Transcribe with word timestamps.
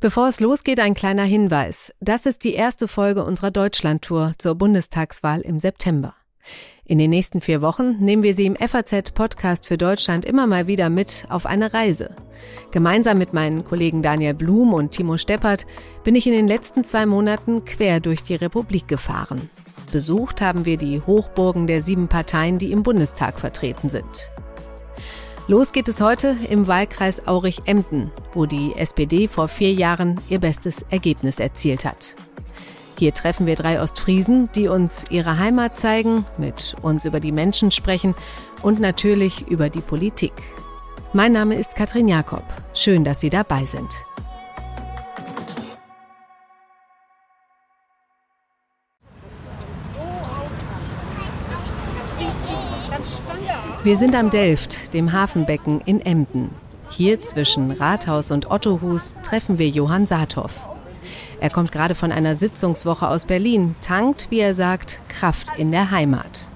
Bevor 0.00 0.28
es 0.28 0.38
losgeht, 0.38 0.78
ein 0.78 0.94
kleiner 0.94 1.24
Hinweis. 1.24 1.92
Das 1.98 2.24
ist 2.24 2.44
die 2.44 2.54
erste 2.54 2.86
Folge 2.86 3.24
unserer 3.24 3.50
Deutschlandtour 3.50 4.32
zur 4.38 4.54
Bundestagswahl 4.54 5.40
im 5.40 5.58
September. 5.58 6.14
In 6.84 6.98
den 6.98 7.10
nächsten 7.10 7.40
vier 7.40 7.62
Wochen 7.62 7.96
nehmen 7.98 8.22
wir 8.22 8.32
Sie 8.32 8.46
im 8.46 8.54
FAZ-Podcast 8.54 9.66
für 9.66 9.76
Deutschland 9.76 10.24
immer 10.24 10.46
mal 10.46 10.68
wieder 10.68 10.88
mit 10.88 11.24
auf 11.28 11.46
eine 11.46 11.74
Reise. 11.74 12.14
Gemeinsam 12.70 13.18
mit 13.18 13.32
meinen 13.32 13.64
Kollegen 13.64 14.00
Daniel 14.00 14.34
Blum 14.34 14.72
und 14.72 14.92
Timo 14.92 15.18
Steppert 15.18 15.66
bin 16.04 16.14
ich 16.14 16.28
in 16.28 16.32
den 16.32 16.46
letzten 16.46 16.84
zwei 16.84 17.04
Monaten 17.04 17.64
quer 17.64 17.98
durch 17.98 18.22
die 18.22 18.36
Republik 18.36 18.86
gefahren. 18.86 19.50
Besucht 19.90 20.40
haben 20.40 20.64
wir 20.64 20.76
die 20.76 21.00
Hochburgen 21.00 21.66
der 21.66 21.82
sieben 21.82 22.06
Parteien, 22.06 22.58
die 22.58 22.70
im 22.70 22.84
Bundestag 22.84 23.40
vertreten 23.40 23.88
sind. 23.88 24.30
Los 25.50 25.72
geht 25.72 25.88
es 25.88 26.02
heute 26.02 26.36
im 26.50 26.66
Wahlkreis 26.66 27.26
Aurich-Emden, 27.26 28.10
wo 28.34 28.44
die 28.44 28.74
SPD 28.76 29.28
vor 29.28 29.48
vier 29.48 29.72
Jahren 29.72 30.20
ihr 30.28 30.40
bestes 30.40 30.84
Ergebnis 30.90 31.40
erzielt 31.40 31.86
hat. 31.86 32.16
Hier 32.98 33.14
treffen 33.14 33.46
wir 33.46 33.56
drei 33.56 33.80
Ostfriesen, 33.80 34.50
die 34.54 34.68
uns 34.68 35.06
ihre 35.08 35.38
Heimat 35.38 35.78
zeigen, 35.78 36.26
mit 36.36 36.76
uns 36.82 37.06
über 37.06 37.18
die 37.18 37.32
Menschen 37.32 37.70
sprechen 37.70 38.14
und 38.60 38.78
natürlich 38.78 39.48
über 39.48 39.70
die 39.70 39.80
Politik. 39.80 40.34
Mein 41.14 41.32
Name 41.32 41.54
ist 41.54 41.76
Katrin 41.76 42.08
Jakob. 42.08 42.44
Schön, 42.74 43.02
dass 43.02 43.20
Sie 43.20 43.30
dabei 43.30 43.64
sind. 43.64 43.88
Wir 53.84 53.96
sind 53.96 54.16
am 54.16 54.28
Delft, 54.28 54.92
dem 54.92 55.12
Hafenbecken 55.12 55.80
in 55.82 56.04
Emden. 56.04 56.50
Hier 56.90 57.20
zwischen 57.20 57.70
Rathaus 57.70 58.32
und 58.32 58.50
Ottohus 58.50 59.14
treffen 59.22 59.60
wir 59.60 59.68
Johann 59.68 60.04
Saathoff. 60.04 60.52
Er 61.40 61.48
kommt 61.48 61.70
gerade 61.70 61.94
von 61.94 62.10
einer 62.10 62.34
Sitzungswoche 62.34 63.08
aus 63.08 63.24
Berlin, 63.24 63.76
tankt, 63.80 64.26
wie 64.30 64.40
er 64.40 64.54
sagt, 64.54 64.98
Kraft 65.08 65.46
in 65.56 65.70
der 65.70 65.92
Heimat. 65.92 66.48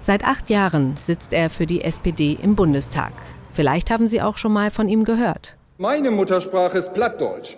Seit 0.00 0.24
acht 0.24 0.50
Jahren 0.50 0.96
sitzt 1.00 1.32
er 1.32 1.48
für 1.48 1.66
die 1.66 1.84
SPD 1.84 2.36
im 2.42 2.56
Bundestag. 2.56 3.12
Vielleicht 3.52 3.92
haben 3.92 4.08
Sie 4.08 4.20
auch 4.20 4.36
schon 4.36 4.52
mal 4.52 4.72
von 4.72 4.88
ihm 4.88 5.04
gehört. 5.04 5.54
Meine 5.78 6.10
Muttersprache 6.10 6.78
ist 6.78 6.92
Plattdeutsch. 6.92 7.56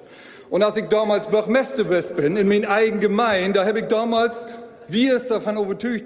Und 0.50 0.62
als 0.62 0.76
ich 0.76 0.88
damals 0.88 1.26
Bürgermeister 1.28 1.84
bin 1.84 2.36
in 2.36 2.46
meiner 2.46 2.69
eigenen 2.69 3.00
Gemeinde, 3.00 3.60
da 3.60 3.66
habe 3.66 3.80
ich 3.80 3.86
damals 3.86 4.44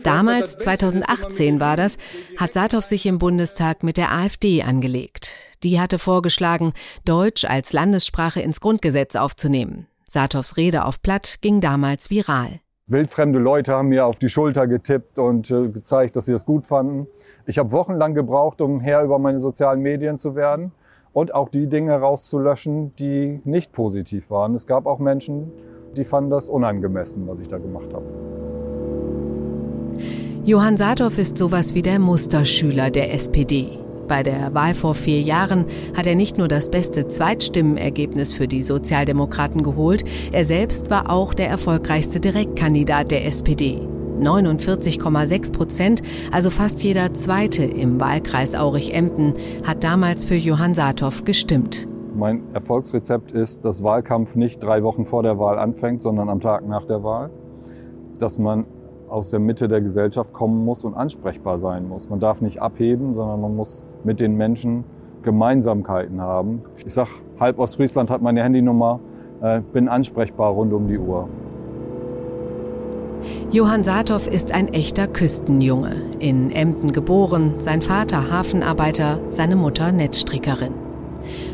Damals, 0.04 0.56
2018 0.58 1.60
war 1.60 1.76
das, 1.76 1.98
hat 2.36 2.52
Saathoff 2.52 2.84
sich 2.84 3.06
im 3.06 3.18
Bundestag 3.18 3.82
mit 3.82 3.96
der 3.96 4.12
AfD 4.12 4.62
angelegt. 4.62 5.32
Die 5.62 5.80
hatte 5.80 5.98
vorgeschlagen, 5.98 6.72
Deutsch 7.04 7.44
als 7.44 7.72
Landessprache 7.72 8.40
ins 8.40 8.60
Grundgesetz 8.60 9.16
aufzunehmen. 9.16 9.86
Saathoffs 10.08 10.56
Rede 10.56 10.84
auf 10.84 11.02
Platt 11.02 11.38
ging 11.40 11.60
damals 11.60 12.10
viral. 12.10 12.60
Wildfremde 12.86 13.38
Leute 13.38 13.72
haben 13.72 13.88
mir 13.88 14.06
auf 14.06 14.16
die 14.16 14.30
Schulter 14.30 14.66
getippt 14.66 15.18
und 15.18 15.50
äh, 15.50 15.68
gezeigt, 15.68 16.16
dass 16.16 16.24
sie 16.24 16.32
das 16.32 16.46
gut 16.46 16.66
fanden. 16.66 17.06
Ich 17.44 17.58
habe 17.58 17.70
wochenlang 17.72 18.14
gebraucht, 18.14 18.62
um 18.62 18.80
Herr 18.80 19.02
über 19.02 19.18
meine 19.18 19.40
sozialen 19.40 19.80
Medien 19.80 20.18
zu 20.18 20.34
werden 20.34 20.72
und 21.12 21.34
auch 21.34 21.50
die 21.50 21.66
Dinge 21.66 21.94
rauszulöschen, 21.94 22.94
die 22.96 23.40
nicht 23.44 23.72
positiv 23.72 24.30
waren. 24.30 24.54
Es 24.54 24.66
gab 24.66 24.86
auch 24.86 24.98
Menschen, 24.98 25.52
die 25.98 26.04
fanden 26.04 26.30
das 26.30 26.48
unangemessen, 26.48 27.26
was 27.26 27.38
ich 27.40 27.48
da 27.48 27.58
gemacht 27.58 27.92
habe. 27.92 28.04
Johann 30.44 30.78
Saathoff 30.78 31.18
ist 31.18 31.36
sowas 31.36 31.74
wie 31.74 31.82
der 31.82 31.98
Musterschüler 31.98 32.90
der 32.90 33.12
SPD. 33.12 33.78
Bei 34.06 34.22
der 34.22 34.54
Wahl 34.54 34.72
vor 34.72 34.94
vier 34.94 35.20
Jahren 35.20 35.66
hat 35.94 36.06
er 36.06 36.14
nicht 36.14 36.38
nur 36.38 36.48
das 36.48 36.70
beste 36.70 37.08
Zweitstimmenergebnis 37.08 38.32
für 38.32 38.48
die 38.48 38.62
Sozialdemokraten 38.62 39.62
geholt, 39.62 40.04
er 40.32 40.46
selbst 40.46 40.88
war 40.88 41.10
auch 41.10 41.34
der 41.34 41.50
erfolgreichste 41.50 42.18
Direktkandidat 42.18 43.10
der 43.10 43.26
SPD. 43.26 43.80
49,6 44.18 45.52
Prozent, 45.52 46.02
also 46.32 46.48
fast 46.48 46.82
jeder 46.82 47.12
Zweite 47.12 47.64
im 47.64 48.00
Wahlkreis 48.00 48.54
Aurich-Emden, 48.54 49.34
hat 49.64 49.84
damals 49.84 50.24
für 50.24 50.36
Johann 50.36 50.74
Saathoff 50.74 51.24
gestimmt. 51.24 51.86
Mein 52.18 52.52
Erfolgsrezept 52.52 53.30
ist, 53.30 53.64
dass 53.64 53.84
Wahlkampf 53.84 54.34
nicht 54.34 54.60
drei 54.60 54.82
Wochen 54.82 55.06
vor 55.06 55.22
der 55.22 55.38
Wahl 55.38 55.56
anfängt, 55.56 56.02
sondern 56.02 56.28
am 56.28 56.40
Tag 56.40 56.66
nach 56.66 56.84
der 56.84 57.04
Wahl. 57.04 57.30
Dass 58.18 58.40
man 58.40 58.66
aus 59.08 59.30
der 59.30 59.38
Mitte 59.38 59.68
der 59.68 59.80
Gesellschaft 59.80 60.32
kommen 60.32 60.64
muss 60.64 60.84
und 60.84 60.94
ansprechbar 60.94 61.60
sein 61.60 61.88
muss. 61.88 62.10
Man 62.10 62.18
darf 62.18 62.40
nicht 62.40 62.60
abheben, 62.60 63.14
sondern 63.14 63.40
man 63.40 63.54
muss 63.54 63.84
mit 64.02 64.18
den 64.18 64.36
Menschen 64.36 64.82
Gemeinsamkeiten 65.22 66.20
haben. 66.20 66.62
Ich 66.84 66.94
sag, 66.94 67.06
halb 67.38 67.60
Ostfriesland 67.60 68.10
hat 68.10 68.20
meine 68.20 68.42
Handynummer, 68.42 68.98
äh, 69.40 69.60
bin 69.72 69.88
ansprechbar 69.88 70.50
rund 70.50 70.72
um 70.72 70.88
die 70.88 70.98
Uhr. 70.98 71.28
Johann 73.52 73.84
Saathoff 73.84 74.26
ist 74.26 74.52
ein 74.52 74.66
echter 74.74 75.06
Küstenjunge. 75.06 75.94
In 76.18 76.50
Emden 76.50 76.92
geboren, 76.92 77.54
sein 77.58 77.80
Vater 77.80 78.28
Hafenarbeiter, 78.32 79.20
seine 79.28 79.54
Mutter 79.54 79.92
Netzstrickerin. 79.92 80.87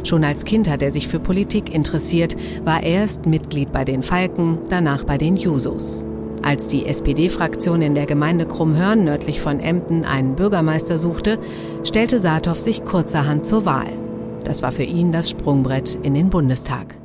Schon 0.04 0.22
als 0.22 0.44
Kind 0.44 0.68
hat 0.68 0.82
er 0.82 0.90
sich 0.90 1.08
für 1.08 1.18
Politik 1.18 1.74
interessiert, 1.74 2.36
war 2.64 2.82
erst 2.82 3.26
Mitglied 3.26 3.72
bei 3.72 3.84
den 3.84 4.02
Falken, 4.02 4.58
danach 4.68 5.04
bei 5.04 5.18
den 5.18 5.34
Jusos. 5.36 6.04
Als 6.42 6.66
die 6.66 6.84
SPD-Fraktion 6.84 7.80
in 7.80 7.94
der 7.94 8.04
Gemeinde 8.04 8.46
Krummhörn 8.46 9.04
nördlich 9.04 9.40
von 9.40 9.60
Emden 9.60 10.04
einen 10.04 10.36
Bürgermeister 10.36 10.98
suchte, 10.98 11.38
stellte 11.84 12.18
Saathoff 12.18 12.60
sich 12.60 12.84
kurzerhand 12.84 13.46
zur 13.46 13.64
Wahl. 13.64 13.88
Das 14.44 14.62
war 14.62 14.70
für 14.70 14.82
ihn 14.82 15.10
das 15.10 15.30
Sprungbrett 15.30 15.98
in 16.02 16.12
den 16.12 16.28
Bundestag. 16.28 16.96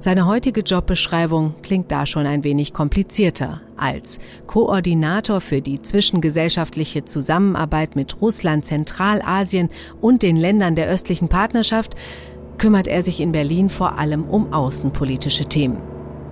Seine 0.00 0.26
heutige 0.26 0.60
Jobbeschreibung 0.60 1.54
klingt 1.64 1.90
da 1.90 2.06
schon 2.06 2.26
ein 2.26 2.44
wenig 2.44 2.72
komplizierter. 2.72 3.60
Als 3.78 4.18
Koordinator 4.46 5.40
für 5.40 5.62
die 5.62 5.80
zwischengesellschaftliche 5.80 7.04
Zusammenarbeit 7.04 7.96
mit 7.96 8.20
Russland, 8.20 8.64
Zentralasien 8.64 9.70
und 10.00 10.22
den 10.22 10.36
Ländern 10.36 10.74
der 10.74 10.88
östlichen 10.88 11.28
Partnerschaft 11.28 11.94
kümmert 12.58 12.88
er 12.88 13.02
sich 13.02 13.20
in 13.20 13.32
Berlin 13.32 13.70
vor 13.70 13.98
allem 13.98 14.24
um 14.24 14.52
außenpolitische 14.52 15.46
Themen. 15.46 15.78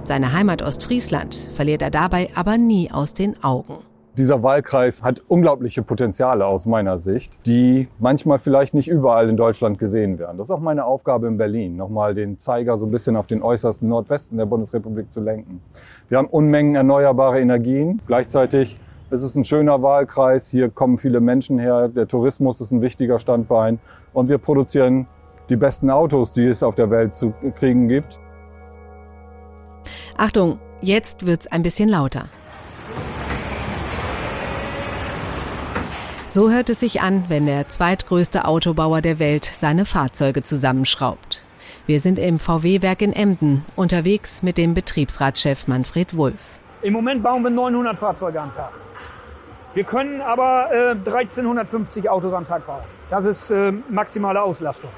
Seine 0.04 0.32
Heimat 0.32 0.62
Ostfriesland 0.62 1.50
verliert 1.52 1.82
er 1.82 1.90
dabei 1.90 2.30
aber 2.34 2.58
nie 2.58 2.90
aus 2.90 3.14
den 3.14 3.42
Augen. 3.42 3.85
Dieser 4.16 4.42
Wahlkreis 4.42 5.02
hat 5.02 5.22
unglaubliche 5.28 5.82
Potenziale 5.82 6.46
aus 6.46 6.64
meiner 6.64 6.98
Sicht, 6.98 7.38
die 7.44 7.86
manchmal 7.98 8.38
vielleicht 8.38 8.72
nicht 8.72 8.88
überall 8.88 9.28
in 9.28 9.36
Deutschland 9.36 9.78
gesehen 9.78 10.18
werden. 10.18 10.38
Das 10.38 10.46
ist 10.46 10.50
auch 10.50 10.60
meine 10.60 10.86
Aufgabe 10.86 11.26
in 11.26 11.36
Berlin, 11.36 11.76
nochmal 11.76 12.14
den 12.14 12.40
Zeiger 12.40 12.78
so 12.78 12.86
ein 12.86 12.90
bisschen 12.90 13.14
auf 13.14 13.26
den 13.26 13.42
äußersten 13.42 13.86
Nordwesten 13.86 14.38
der 14.38 14.46
Bundesrepublik 14.46 15.12
zu 15.12 15.20
lenken. 15.20 15.60
Wir 16.08 16.16
haben 16.16 16.28
Unmengen 16.28 16.76
erneuerbare 16.76 17.40
Energien. 17.40 18.00
Gleichzeitig 18.06 18.78
ist 19.10 19.22
es 19.22 19.34
ein 19.34 19.44
schöner 19.44 19.82
Wahlkreis. 19.82 20.48
Hier 20.48 20.70
kommen 20.70 20.96
viele 20.96 21.20
Menschen 21.20 21.58
her. 21.58 21.88
Der 21.88 22.08
Tourismus 22.08 22.62
ist 22.62 22.70
ein 22.70 22.80
wichtiger 22.80 23.18
Standbein. 23.18 23.80
Und 24.14 24.30
wir 24.30 24.38
produzieren 24.38 25.06
die 25.50 25.56
besten 25.56 25.90
Autos, 25.90 26.32
die 26.32 26.46
es 26.46 26.62
auf 26.62 26.74
der 26.74 26.88
Welt 26.88 27.16
zu 27.16 27.34
kriegen 27.58 27.86
gibt. 27.86 28.18
Achtung, 30.16 30.58
jetzt 30.80 31.26
wird's 31.26 31.46
ein 31.48 31.62
bisschen 31.62 31.90
lauter. 31.90 32.24
So 36.28 36.50
hört 36.50 36.68
es 36.70 36.80
sich 36.80 37.00
an, 37.02 37.24
wenn 37.28 37.46
der 37.46 37.68
zweitgrößte 37.68 38.46
Autobauer 38.46 39.00
der 39.00 39.20
Welt 39.20 39.44
seine 39.44 39.86
Fahrzeuge 39.86 40.42
zusammenschraubt. 40.42 41.42
Wir 41.86 42.00
sind 42.00 42.18
im 42.18 42.40
VW-Werk 42.40 43.00
in 43.00 43.12
Emden 43.12 43.64
unterwegs 43.76 44.42
mit 44.42 44.58
dem 44.58 44.74
Betriebsratschef 44.74 45.68
Manfred 45.68 46.16
Wulff. 46.16 46.58
Im 46.82 46.94
Moment 46.94 47.22
bauen 47.22 47.44
wir 47.44 47.50
900 47.50 47.96
Fahrzeuge 47.96 48.40
am 48.40 48.52
Tag. 48.56 48.72
Wir 49.74 49.84
können 49.84 50.20
aber 50.20 50.68
äh, 50.72 50.90
1350 50.90 52.10
Autos 52.10 52.32
am 52.34 52.46
Tag 52.46 52.66
bauen. 52.66 52.82
Das 53.08 53.24
ist 53.24 53.50
äh, 53.50 53.72
maximale 53.88 54.42
Auslastung. 54.42 54.90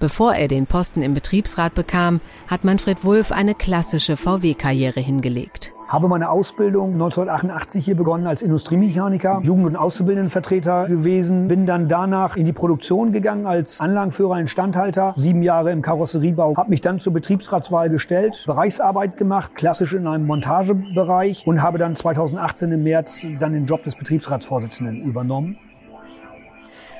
Bevor 0.00 0.34
er 0.34 0.46
den 0.46 0.66
Posten 0.66 1.02
im 1.02 1.12
Betriebsrat 1.12 1.74
bekam, 1.74 2.20
hat 2.46 2.62
Manfred 2.62 3.04
Wulff 3.04 3.32
eine 3.32 3.56
klassische 3.56 4.16
VW-Karriere 4.16 5.00
hingelegt. 5.00 5.72
Habe 5.88 6.06
meine 6.06 6.30
Ausbildung 6.30 6.92
1988 6.92 7.84
hier 7.84 7.96
begonnen 7.96 8.26
als 8.26 8.42
Industriemechaniker, 8.42 9.40
Jugend- 9.42 9.66
und 9.66 9.76
Auszubildendenvertreter 9.76 10.86
gewesen, 10.86 11.48
bin 11.48 11.66
dann 11.66 11.88
danach 11.88 12.36
in 12.36 12.44
die 12.44 12.52
Produktion 12.52 13.10
gegangen 13.10 13.46
als 13.46 13.80
Anlagenführer, 13.80 14.38
Instandhalter, 14.38 15.14
sieben 15.16 15.42
Jahre 15.42 15.72
im 15.72 15.82
Karosseriebau, 15.82 16.56
habe 16.56 16.70
mich 16.70 16.82
dann 16.82 17.00
zur 17.00 17.14
Betriebsratswahl 17.14 17.88
gestellt, 17.88 18.44
Bereichsarbeit 18.46 19.16
gemacht, 19.16 19.54
klassisch 19.54 19.94
in 19.94 20.06
einem 20.06 20.26
Montagebereich 20.26 21.44
und 21.46 21.62
habe 21.62 21.78
dann 21.78 21.96
2018 21.96 22.70
im 22.70 22.82
März 22.84 23.20
dann 23.40 23.54
den 23.54 23.66
Job 23.66 23.82
des 23.82 23.96
Betriebsratsvorsitzenden 23.96 25.02
übernommen. 25.02 25.58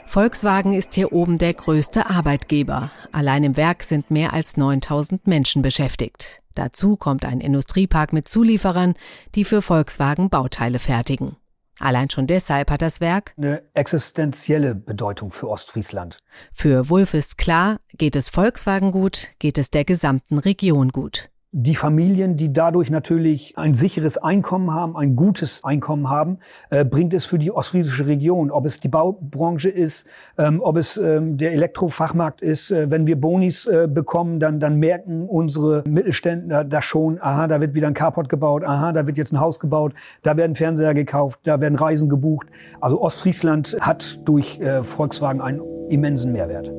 Volkswagen 0.08 0.72
ist 0.72 0.94
hier 0.94 1.12
oben 1.12 1.36
der 1.36 1.52
größte 1.52 2.08
Arbeitgeber. 2.08 2.90
Allein 3.12 3.44
im 3.44 3.58
Werk 3.58 3.82
sind 3.82 4.10
mehr 4.10 4.32
als 4.32 4.56
9000 4.56 5.26
Menschen 5.26 5.60
beschäftigt. 5.60 6.40
Dazu 6.54 6.96
kommt 6.96 7.26
ein 7.26 7.40
Industriepark 7.40 8.14
mit 8.14 8.26
Zulieferern, 8.26 8.94
die 9.34 9.44
für 9.44 9.60
Volkswagen 9.60 10.30
Bauteile 10.30 10.78
fertigen. 10.78 11.36
Allein 11.78 12.08
schon 12.08 12.26
deshalb 12.26 12.70
hat 12.70 12.80
das 12.80 13.02
Werk 13.02 13.34
eine 13.36 13.62
existenzielle 13.74 14.74
Bedeutung 14.74 15.30
für 15.30 15.50
Ostfriesland. 15.50 16.20
Für 16.54 16.88
Wulf 16.88 17.12
ist 17.12 17.36
klar, 17.36 17.76
geht 17.98 18.16
es 18.16 18.30
Volkswagen 18.30 18.92
gut, 18.92 19.28
geht 19.38 19.58
es 19.58 19.70
der 19.70 19.84
gesamten 19.84 20.38
Region 20.38 20.88
gut 20.88 21.28
die 21.52 21.74
Familien, 21.74 22.36
die 22.36 22.52
dadurch 22.52 22.90
natürlich 22.90 23.56
ein 23.56 23.72
sicheres 23.72 24.18
Einkommen 24.18 24.74
haben, 24.74 24.96
ein 24.96 25.16
gutes 25.16 25.64
Einkommen 25.64 26.10
haben, 26.10 26.38
äh, 26.68 26.84
bringt 26.84 27.14
es 27.14 27.24
für 27.24 27.38
die 27.38 27.50
ostfriesische 27.50 28.06
Region, 28.06 28.50
ob 28.50 28.66
es 28.66 28.80
die 28.80 28.88
Baubranche 28.88 29.70
ist, 29.70 30.06
ähm, 30.36 30.60
ob 30.62 30.76
es 30.76 30.98
ähm, 30.98 31.38
der 31.38 31.52
Elektrofachmarkt 31.52 32.42
ist. 32.42 32.70
Äh, 32.70 32.90
wenn 32.90 33.06
wir 33.06 33.18
Bonis 33.18 33.66
äh, 33.66 33.88
bekommen, 33.90 34.40
dann, 34.40 34.60
dann 34.60 34.76
merken 34.76 35.26
unsere 35.26 35.84
Mittelständler 35.88 36.64
da 36.64 36.82
schon, 36.82 37.18
aha, 37.20 37.46
da 37.46 37.62
wird 37.62 37.74
wieder 37.74 37.86
ein 37.86 37.94
Carport 37.94 38.28
gebaut, 38.28 38.62
aha, 38.62 38.92
da 38.92 39.06
wird 39.06 39.16
jetzt 39.16 39.32
ein 39.32 39.40
Haus 39.40 39.58
gebaut, 39.58 39.94
da 40.22 40.36
werden 40.36 40.54
Fernseher 40.54 40.92
gekauft, 40.92 41.40
da 41.44 41.62
werden 41.62 41.76
Reisen 41.76 42.10
gebucht. 42.10 42.48
Also 42.80 43.00
Ostfriesland 43.00 43.78
hat 43.80 44.20
durch 44.28 44.60
äh, 44.60 44.82
Volkswagen 44.82 45.40
einen 45.40 45.62
immensen 45.88 46.32
Mehrwert. 46.32 46.70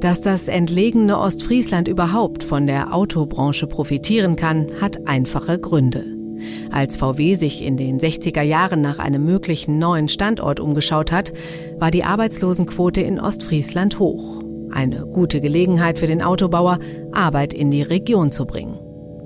Dass 0.00 0.22
das 0.22 0.48
entlegene 0.48 1.18
Ostfriesland 1.18 1.86
überhaupt 1.86 2.42
von 2.42 2.66
der 2.66 2.94
Autobranche 2.94 3.66
profitieren 3.66 4.34
kann, 4.34 4.68
hat 4.80 5.06
einfache 5.06 5.58
Gründe. 5.58 6.04
Als 6.70 6.96
VW 6.96 7.34
sich 7.34 7.62
in 7.62 7.76
den 7.76 8.00
60er 8.00 8.40
Jahren 8.40 8.80
nach 8.80 8.98
einem 8.98 9.26
möglichen 9.26 9.78
neuen 9.78 10.08
Standort 10.08 10.58
umgeschaut 10.58 11.12
hat, 11.12 11.34
war 11.78 11.90
die 11.90 12.04
Arbeitslosenquote 12.04 13.02
in 13.02 13.20
Ostfriesland 13.20 13.98
hoch. 13.98 14.42
Eine 14.72 15.04
gute 15.04 15.42
Gelegenheit 15.42 15.98
für 15.98 16.06
den 16.06 16.22
Autobauer, 16.22 16.78
Arbeit 17.12 17.52
in 17.52 17.70
die 17.70 17.82
Region 17.82 18.30
zu 18.30 18.46
bringen. 18.46 18.78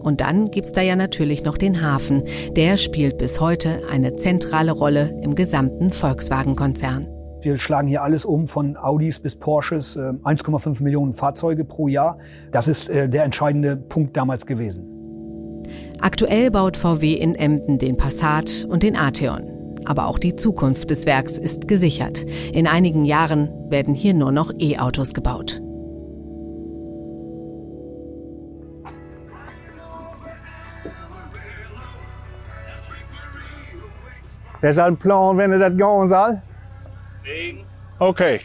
Und 0.03 0.21
dann 0.21 0.51
gibt's 0.51 0.73
da 0.73 0.83
ja 0.83 0.97
natürlich 0.97 1.45
noch 1.45 1.57
den 1.57 1.83
Hafen. 1.83 2.25
Der 2.57 2.79
spielt 2.79 3.19
bis 3.19 3.41
heute 3.41 3.83
eine 3.91 4.17
zentrale 4.17 4.73
Rolle 4.73 5.19
im 5.23 5.37
gesamten 5.37 5.93
Volkswagen-Konzern. 5.93 7.07
Wir 7.45 7.59
schlagen 7.59 7.89
hier 7.89 8.03
alles 8.03 8.25
um, 8.25 8.49
von 8.49 8.79
Audis 8.79 9.21
bis 9.21 9.37
Porsches, 9.37 9.99
1,5 9.99 10.81
äh, 10.81 10.83
Millionen 10.83 11.13
Fahrzeuge 11.13 11.67
pro 11.67 11.89
Jahr. 11.89 12.17
Das 12.53 12.69
ist 12.69 12.89
äh, 12.89 13.07
der 13.07 13.25
entscheidende 13.25 13.77
Punkt 13.77 14.17
damals 14.17 14.47
gewesen. 14.47 15.63
Aktuell 16.01 16.51
baut 16.51 16.79
VW 16.79 17.13
in 17.13 17.35
Emden 17.35 17.77
den 17.77 17.99
Passat 17.99 18.67
und 18.67 18.83
den 18.83 18.97
Atheon. 18.97 19.43
Aber 19.85 20.07
auch 20.07 20.19
die 20.19 20.37
Zukunft 20.37 20.89
des 20.89 21.05
Werks 21.05 21.37
ist 21.37 21.69
gesichert. 21.69 22.25
In 22.53 22.67
einigen 22.67 23.05
Jahren 23.05 23.51
werden 23.69 23.93
hier 23.93 24.15
nur 24.15 24.33
noch 24.33 24.51
E-Autos 24.59 25.13
gebaut. 25.13 25.61
Das 34.63 34.71
ist 34.71 34.79
ein 34.79 34.97
Plan, 34.97 35.37
wenn 35.37 35.53
er 35.53 35.59
das 35.59 35.77
gehen 35.77 36.09
soll? 36.09 36.41
Okay. 37.99 38.41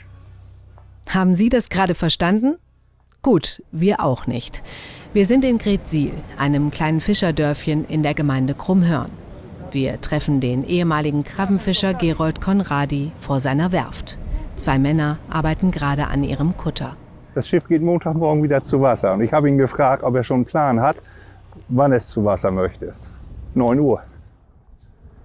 Haben 1.09 1.33
Sie 1.33 1.49
das 1.49 1.69
gerade 1.69 1.95
verstanden? 1.95 2.57
Gut, 3.21 3.61
wir 3.71 3.99
auch 3.99 4.27
nicht. 4.27 4.61
Wir 5.11 5.25
sind 5.25 5.43
in 5.43 5.57
Gretzil, 5.57 6.13
einem 6.37 6.69
kleinen 6.69 7.01
Fischerdörfchen 7.01 7.85
in 7.85 8.03
der 8.03 8.13
Gemeinde 8.13 8.53
Krummhörn. 8.53 9.11
Wir 9.71 9.99
treffen 10.01 10.39
den 10.39 10.63
ehemaligen 10.63 11.23
Krabbenfischer 11.23 11.93
Gerold 11.93 12.41
Konradi 12.41 13.11
vor 13.19 13.39
seiner 13.39 13.71
Werft. 13.71 14.17
Zwei 14.55 14.79
Männer 14.79 15.17
arbeiten 15.29 15.71
gerade 15.71 16.07
an 16.07 16.23
ihrem 16.23 16.55
Kutter. 16.57 16.95
Das 17.35 17.47
Schiff 17.47 17.67
geht 17.67 17.81
Montagmorgen 17.81 18.41
wieder 18.43 18.63
zu 18.63 18.81
Wasser 18.81 19.13
und 19.13 19.21
ich 19.21 19.33
habe 19.33 19.49
ihn 19.49 19.57
gefragt, 19.57 20.03
ob 20.03 20.15
er 20.15 20.23
schon 20.23 20.37
einen 20.37 20.45
Plan 20.45 20.81
hat, 20.81 20.97
wann 21.67 21.91
es 21.93 22.07
zu 22.07 22.23
Wasser 22.25 22.51
möchte. 22.51 22.93
9 23.53 23.79
Uhr. 23.79 24.01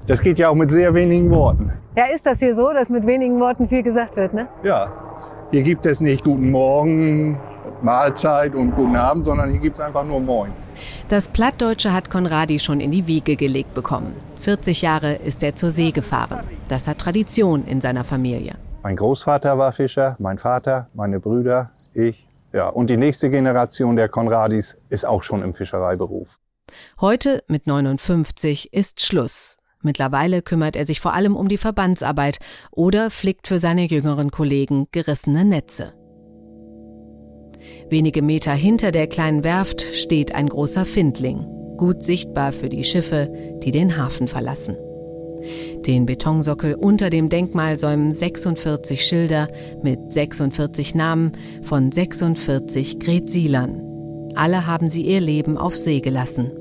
Das 0.07 0.21
geht 0.21 0.39
ja 0.39 0.51
auch 0.51 0.55
mit 0.55 0.71
sehr 0.71 0.93
wenigen 0.93 1.31
Worten. 1.31 1.73
Ja, 1.97 2.05
ist 2.15 2.27
das 2.27 2.39
hier 2.39 2.55
so, 2.55 2.75
dass 2.75 2.91
mit 2.91 3.07
wenigen 3.07 3.41
Worten 3.41 3.69
viel 3.69 3.83
gesagt 3.83 4.17
wird, 4.17 4.35
ne? 4.35 4.49
Ja. 4.63 4.93
Hier 5.51 5.63
gibt 5.63 5.87
es 5.87 6.01
nicht 6.01 6.25
Guten 6.25 6.51
Morgen, 6.51 7.41
Mahlzeit 7.81 8.55
und 8.55 8.73
Guten 8.73 8.97
Abend, 8.97 9.25
sondern 9.25 9.51
hier 9.51 9.61
gibt 9.61 9.79
es 9.79 9.83
einfach 9.83 10.05
nur 10.05 10.21
Moin. 10.21 10.53
Das 11.09 11.31
Plattdeutsche 11.31 11.95
hat 11.95 12.11
Konradi 12.11 12.59
schon 12.59 12.81
in 12.81 12.91
die 12.91 13.07
Wiege 13.07 13.37
gelegt 13.37 13.73
bekommen. 13.73 14.15
40 14.41 14.83
Jahre 14.83 15.15
ist 15.15 15.43
er 15.43 15.55
zur 15.55 15.71
See 15.71 15.91
gefahren. 15.91 16.41
Das 16.69 16.87
hat 16.87 16.99
Tradition 16.99 17.65
in 17.67 17.81
seiner 17.81 18.05
Familie. 18.05 18.57
Mein 18.83 18.97
Großvater 18.97 19.57
war 19.57 19.73
Fischer, 19.73 20.17
mein 20.19 20.37
Vater, 20.37 20.89
meine 20.93 21.19
Brüder, 21.19 21.71
ich. 21.95 22.29
Ja, 22.53 22.69
und 22.69 22.91
die 22.91 22.99
nächste 22.99 23.31
Generation 23.31 23.97
der 23.97 24.11
Konradis 24.11 24.77
ist 24.91 25.07
auch 25.07 25.23
schon 25.23 25.43
im 25.43 25.55
Fischereiberuf. 25.55 26.39
Heute 27.01 27.43
mit 27.47 27.67
59 27.67 28.75
ist 28.75 29.01
Schluss. 29.01 29.59
Mittlerweile 29.85 30.41
kümmert 30.41 30.77
er 30.77 30.87
sich 30.87 30.99
vor 30.99 31.13
allem 31.13 31.37
um 31.37 31.47
die 31.47 31.59
Verbandsarbeit 31.59 32.39
oder 32.73 33.11
flickt 33.11 33.47
für 33.47 33.59
seine 33.59 33.85
jüngeren 33.85 34.31
Kollegen 34.31 34.89
gerissene 34.93 35.45
Netze. 35.45 35.93
Wenige 37.91 38.23
Meter 38.23 38.53
hinter 38.53 38.93
der 38.93 39.07
kleinen 39.07 39.45
Werft 39.45 39.83
steht 39.83 40.35
ein 40.35 40.49
großer 40.49 40.87
Findling, 40.87 41.47
gut 41.77 42.03
sichtbar 42.03 42.53
für 42.53 42.71
die 42.71 42.83
Schiffe, 42.83 43.31
die 43.63 43.73
den 43.73 43.99
Hafen 43.99 44.27
verlassen. 44.27 44.77
Den 45.87 46.07
Betonsockel 46.07 46.75
unter 46.75 47.11
dem 47.11 47.29
Denkmal 47.29 47.77
säumen 47.77 48.13
46 48.13 49.05
Schilder 49.05 49.49
mit 49.83 50.11
46 50.11 50.95
Namen 50.95 51.33
von 51.63 51.93
46 51.93 52.99
Gretsilern. 53.01 53.83
Alle 54.35 54.67
haben 54.67 54.89
sie 54.89 55.03
ihr 55.03 55.21
Leben 55.21 55.59
auf 55.59 55.77
See 55.77 56.01
gelassen. 56.01 56.53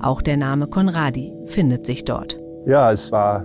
Auch 0.00 0.22
der 0.22 0.36
Name 0.36 0.66
Konradi 0.66 1.32
findet 1.46 1.86
sich 1.86 2.04
dort. 2.04 2.40
Ja, 2.66 2.92
es 2.92 3.10
war 3.12 3.44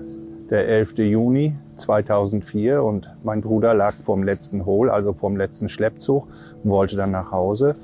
der 0.50 0.68
11. 0.68 0.98
Juni 0.98 1.56
2004 1.78 2.84
und 2.84 3.10
mein 3.24 3.42
Bruder 3.42 3.74
lag 3.74 3.94
vorm 3.94 4.24
letzten 4.24 4.66
Hol, 4.66 4.90
also 4.90 5.14
vorm 5.14 5.38
letzten 5.38 5.70
Schleppzug 5.70 6.28
und 6.64 6.70
wollte 6.70 6.96
dann 6.96 7.12
nach 7.12 7.32
Hause. 7.32 7.76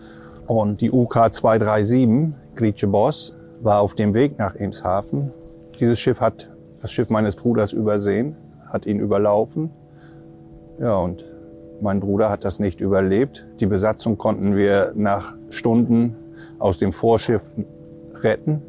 Und 0.47 0.81
die 0.81 0.91
UK 0.91 1.33
237 1.33 2.55
Grieche 2.55 2.87
Boss 2.87 3.37
war 3.61 3.81
auf 3.81 3.95
dem 3.95 4.13
Weg 4.13 4.37
nach 4.37 4.55
Emshaven. 4.55 5.31
Dieses 5.79 5.99
Schiff 5.99 6.19
hat 6.19 6.49
das 6.81 6.91
Schiff 6.91 7.09
meines 7.09 7.35
Bruders 7.35 7.71
übersehen, 7.71 8.35
hat 8.67 8.85
ihn 8.85 8.99
überlaufen. 8.99 9.69
Ja, 10.79 10.97
und 10.97 11.23
mein 11.81 11.99
Bruder 11.99 12.29
hat 12.29 12.43
das 12.43 12.59
nicht 12.59 12.81
überlebt. 12.81 13.47
Die 13.59 13.65
Besatzung 13.65 14.17
konnten 14.17 14.55
wir 14.55 14.91
nach 14.95 15.37
Stunden 15.49 16.15
aus 16.57 16.77
dem 16.77 16.91
Vorschiff 16.91 17.41
retten. 18.21 18.61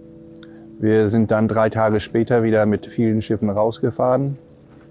Wir 0.80 1.10
sind 1.10 1.30
dann 1.30 1.46
drei 1.46 1.68
Tage 1.68 2.00
später 2.00 2.42
wieder 2.42 2.64
mit 2.64 2.86
vielen 2.86 3.20
Schiffen 3.20 3.50
rausgefahren. 3.50 4.38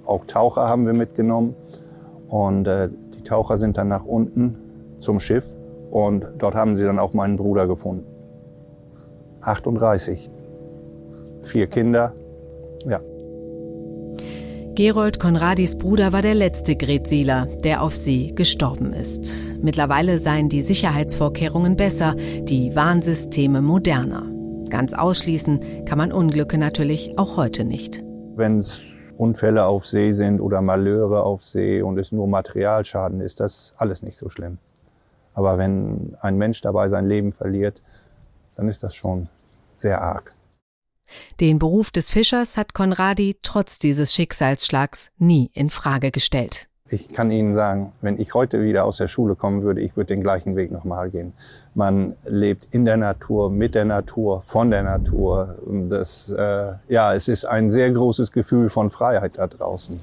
Auch 0.06 0.24
Taucher 0.26 0.68
haben 0.68 0.86
wir 0.86 0.94
mitgenommen. 0.94 1.56
Und 2.28 2.68
äh, 2.68 2.90
die 3.16 3.24
Taucher 3.24 3.58
sind 3.58 3.76
dann 3.80 3.88
nach 3.88 4.06
unten 4.06 4.56
zum 5.00 5.20
Schiff 5.20 5.46
und 5.90 6.28
dort 6.38 6.54
haben 6.54 6.76
sie 6.76 6.84
dann 6.84 7.00
auch 7.00 7.14
meinen 7.14 7.38
Bruder 7.38 7.66
gefunden. 7.66 8.06
38. 9.42 10.30
Vier 11.44 11.66
Kinder. 11.66 12.14
Ja. 12.86 13.02
Gerold 14.76 15.20
Konradis 15.20 15.76
Bruder 15.76 16.14
war 16.14 16.22
der 16.22 16.36
letzte 16.36 16.76
Gretsieler, 16.76 17.48
der 17.64 17.82
auf 17.82 17.96
See 17.96 18.32
gestorben 18.36 18.94
ist. 18.94 19.28
Mittlerweile 19.60 20.20
seien 20.20 20.50
die 20.50 20.62
Sicherheitsvorkehrungen 20.62 21.76
besser, 21.76 22.16
die 22.44 22.76
Warnsysteme 22.76 23.64
moderner. 23.64 24.29
Ganz 24.70 24.94
ausschließen 24.94 25.86
kann 25.86 25.98
man 25.98 26.12
Unglücke 26.12 26.58
natürlich 26.58 27.18
auch 27.18 27.38
heute 27.38 27.64
nicht. 27.64 28.04
Wenn 28.36 28.60
es 28.60 28.80
Unfälle 29.18 29.66
auf 29.66 29.86
See 29.86 30.14
sind 30.14 30.40
oder 30.40 30.62
Malheure 30.62 31.24
auf 31.24 31.44
See 31.44 31.82
und 31.82 31.98
es 31.98 32.12
nur 32.12 32.28
Materialschaden 32.28 33.20
ist, 33.20 33.40
das 33.40 33.74
alles 33.78 34.02
nicht 34.02 34.18
so 34.18 34.30
schlimm. 34.30 34.60
Aber 35.34 35.58
wenn 35.58 36.16
ein 36.22 36.38
Mensch 36.38 36.62
dabei 36.62 36.88
sein 36.88 37.08
Leben 37.08 37.34
verliert, 37.34 37.82
dann 38.56 38.68
ist 38.68 38.84
das 38.84 38.96
schon 38.96 39.28
sehr 39.76 40.02
arg. 40.02 40.32
Den 41.40 41.60
Beruf 41.60 41.92
des 41.92 42.12
Fischers 42.12 42.58
hat 42.58 42.74
Konradi 42.74 43.38
trotz 43.42 43.80
dieses 43.80 44.14
Schicksalsschlags 44.14 45.10
nie 45.18 45.50
in 45.54 45.70
Frage 45.70 46.12
gestellt. 46.12 46.68
Ich 46.92 47.14
kann 47.14 47.30
Ihnen 47.30 47.54
sagen, 47.54 47.92
wenn 48.02 48.20
ich 48.20 48.34
heute 48.34 48.64
wieder 48.64 48.86
aus 48.86 48.98
der 48.98 49.08
Schule 49.08 49.36
kommen 49.36 49.62
würde, 49.62 49.82
ich 49.82 49.96
würde 49.96 50.14
den 50.14 50.24
gleichen 50.24 50.56
Weg 50.56 50.72
nochmal 50.72 51.10
gehen. 51.12 51.34
Man 51.76 52.16
lebt 52.26 52.68
in 52.72 52.84
der 52.86 52.98
Natur, 52.98 53.52
mit 53.52 53.76
der 53.76 53.86
Natur, 53.86 54.42
von 54.42 54.72
der 54.72 54.82
Natur. 54.82 55.56
Das, 55.90 56.30
äh, 56.32 56.72
ja, 56.88 57.14
es 57.14 57.28
ist 57.28 57.46
ein 57.46 57.70
sehr 57.70 57.92
großes 57.92 58.32
Gefühl 58.32 58.70
von 58.70 58.90
Freiheit 58.90 59.38
da 59.38 59.46
draußen. 59.46 60.00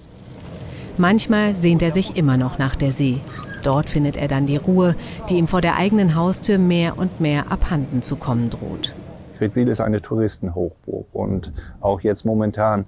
Manchmal 0.97 1.57
sehnt 1.57 1.83
er 1.83 1.91
sich 1.91 2.17
immer 2.17 2.37
noch 2.37 2.59
nach 2.59 2.77
der 2.77 2.93
See. 2.93 3.21
Dort 3.65 3.91
findet 3.91 4.17
er 4.17 4.29
dann 4.29 4.47
die 4.47 4.57
Ruhe, 4.57 4.95
die 5.29 5.39
ihm 5.39 5.49
vor 5.49 5.61
der 5.61 5.77
eigenen 5.77 6.15
Haustür 6.15 6.59
mehr 6.59 6.99
und 6.99 7.21
mehr 7.21 7.51
abhanden 7.51 8.01
zu 8.01 8.15
kommen 8.15 8.49
droht. 8.49 8.95
Kretzil 9.39 9.69
ist 9.69 9.81
eine 9.81 10.01
Touristenhochburg 10.01 11.07
und 11.13 11.53
auch 11.81 12.01
jetzt 12.01 12.25
momentan 12.25 12.87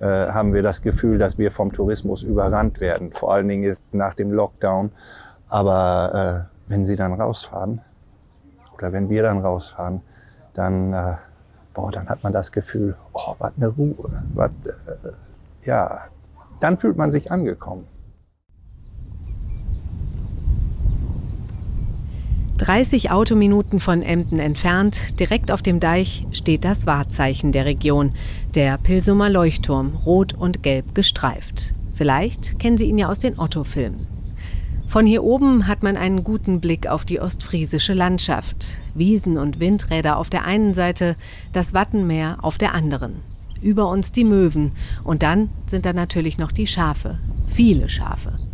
äh, 0.00 0.06
haben 0.06 0.54
wir 0.54 0.62
das 0.62 0.82
Gefühl, 0.82 1.18
dass 1.18 1.38
wir 1.38 1.50
vom 1.50 1.72
Tourismus 1.72 2.22
überrannt 2.22 2.80
werden. 2.80 3.12
Vor 3.12 3.32
allen 3.32 3.48
Dingen 3.48 3.62
jetzt 3.62 3.82
nach 3.92 4.14
dem 4.14 4.32
Lockdown. 4.32 4.92
Aber 5.48 6.48
äh, 6.48 6.70
wenn 6.70 6.84
Sie 6.84 6.96
dann 6.96 7.14
rausfahren 7.14 7.80
oder 8.76 8.92
wenn 8.92 9.08
wir 9.08 9.22
dann 9.22 9.38
rausfahren, 9.38 10.02
dann 10.54 10.92
äh, 10.92 11.14
oh, 11.78 11.90
dann 11.90 12.08
hat 12.08 12.22
man 12.22 12.32
das 12.32 12.52
Gefühl, 12.52 12.96
oh, 13.12 13.34
was 13.38 13.52
eine 13.56 13.68
Ruhe. 13.68 14.22
Was, 14.34 14.50
äh, 14.66 15.12
ja, 15.62 16.02
dann 16.60 16.78
fühlt 16.78 16.96
man 16.96 17.10
sich 17.10 17.30
angekommen. 17.30 17.86
30 22.58 23.12
Autominuten 23.12 23.78
von 23.78 24.02
Emden 24.02 24.40
entfernt, 24.40 25.20
direkt 25.20 25.52
auf 25.52 25.62
dem 25.62 25.78
Deich, 25.78 26.26
steht 26.32 26.64
das 26.64 26.86
Wahrzeichen 26.86 27.52
der 27.52 27.64
Region, 27.64 28.12
der 28.54 28.78
Pilsumer 28.78 29.30
Leuchtturm, 29.30 29.94
rot 30.04 30.34
und 30.34 30.64
gelb 30.64 30.92
gestreift. 30.94 31.72
Vielleicht 31.94 32.58
kennen 32.58 32.76
Sie 32.76 32.86
ihn 32.86 32.98
ja 32.98 33.08
aus 33.08 33.20
den 33.20 33.38
Otto-Filmen. 33.38 34.08
Von 34.88 35.06
hier 35.06 35.22
oben 35.22 35.68
hat 35.68 35.84
man 35.84 35.96
einen 35.96 36.24
guten 36.24 36.60
Blick 36.60 36.88
auf 36.88 37.04
die 37.04 37.20
ostfriesische 37.20 37.94
Landschaft. 37.94 38.66
Wiesen 38.94 39.38
und 39.38 39.60
Windräder 39.60 40.16
auf 40.16 40.28
der 40.28 40.44
einen 40.44 40.74
Seite, 40.74 41.14
das 41.52 41.74
Wattenmeer 41.74 42.38
auf 42.42 42.58
der 42.58 42.74
anderen. 42.74 43.16
Über 43.62 43.88
uns 43.88 44.10
die 44.10 44.24
Möwen 44.24 44.72
und 45.04 45.22
dann 45.22 45.50
sind 45.66 45.86
da 45.86 45.92
natürlich 45.92 46.38
noch 46.38 46.50
die 46.50 46.66
Schafe. 46.66 47.18
Viele 47.46 47.88
Schafe. 47.88 48.47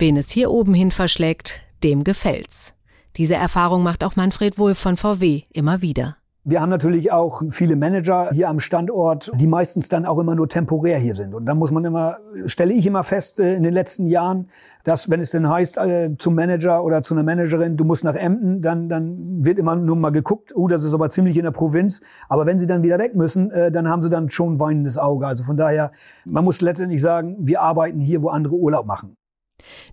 Wen 0.00 0.16
es 0.16 0.30
hier 0.30 0.50
oben 0.50 0.72
hin 0.72 0.92
verschlägt, 0.92 1.60
dem 1.84 2.04
gefällt's. 2.04 2.72
Diese 3.18 3.34
Erfahrung 3.34 3.82
macht 3.82 4.02
auch 4.02 4.16
Manfred 4.16 4.58
Wolf 4.58 4.78
von 4.78 4.96
VW 4.96 5.42
immer 5.52 5.82
wieder. 5.82 6.16
Wir 6.42 6.62
haben 6.62 6.70
natürlich 6.70 7.12
auch 7.12 7.42
viele 7.50 7.76
Manager 7.76 8.30
hier 8.32 8.48
am 8.48 8.60
Standort, 8.60 9.30
die 9.34 9.46
meistens 9.46 9.90
dann 9.90 10.06
auch 10.06 10.18
immer 10.18 10.34
nur 10.34 10.48
temporär 10.48 10.98
hier 10.98 11.14
sind. 11.14 11.34
Und 11.34 11.44
da 11.44 11.54
muss 11.54 11.70
man 11.70 11.84
immer, 11.84 12.16
stelle 12.46 12.72
ich 12.72 12.86
immer 12.86 13.04
fest 13.04 13.40
äh, 13.40 13.56
in 13.56 13.62
den 13.62 13.74
letzten 13.74 14.06
Jahren, 14.06 14.48
dass 14.84 15.10
wenn 15.10 15.20
es 15.20 15.32
denn 15.32 15.46
heißt 15.46 15.76
äh, 15.76 16.16
zum 16.16 16.34
Manager 16.34 16.82
oder 16.82 17.02
zu 17.02 17.12
einer 17.12 17.22
Managerin, 17.22 17.76
du 17.76 17.84
musst 17.84 18.02
nach 18.02 18.14
Emden, 18.14 18.62
dann, 18.62 18.88
dann 18.88 19.44
wird 19.44 19.58
immer 19.58 19.76
nur 19.76 19.96
mal 19.96 20.12
geguckt, 20.12 20.56
oh, 20.56 20.66
das 20.66 20.82
ist 20.82 20.94
aber 20.94 21.10
ziemlich 21.10 21.36
in 21.36 21.44
der 21.44 21.50
Provinz. 21.50 22.00
Aber 22.30 22.46
wenn 22.46 22.58
sie 22.58 22.66
dann 22.66 22.82
wieder 22.82 22.98
weg 22.98 23.14
müssen, 23.14 23.50
äh, 23.50 23.70
dann 23.70 23.86
haben 23.86 24.02
sie 24.02 24.08
dann 24.08 24.30
schon 24.30 24.54
ein 24.54 24.60
weinendes 24.60 24.96
Auge. 24.96 25.26
Also 25.26 25.44
von 25.44 25.58
daher, 25.58 25.92
man 26.24 26.42
muss 26.42 26.62
letztendlich 26.62 27.02
sagen, 27.02 27.36
wir 27.40 27.60
arbeiten 27.60 28.00
hier, 28.00 28.22
wo 28.22 28.30
andere 28.30 28.54
Urlaub 28.54 28.86
machen. 28.86 29.18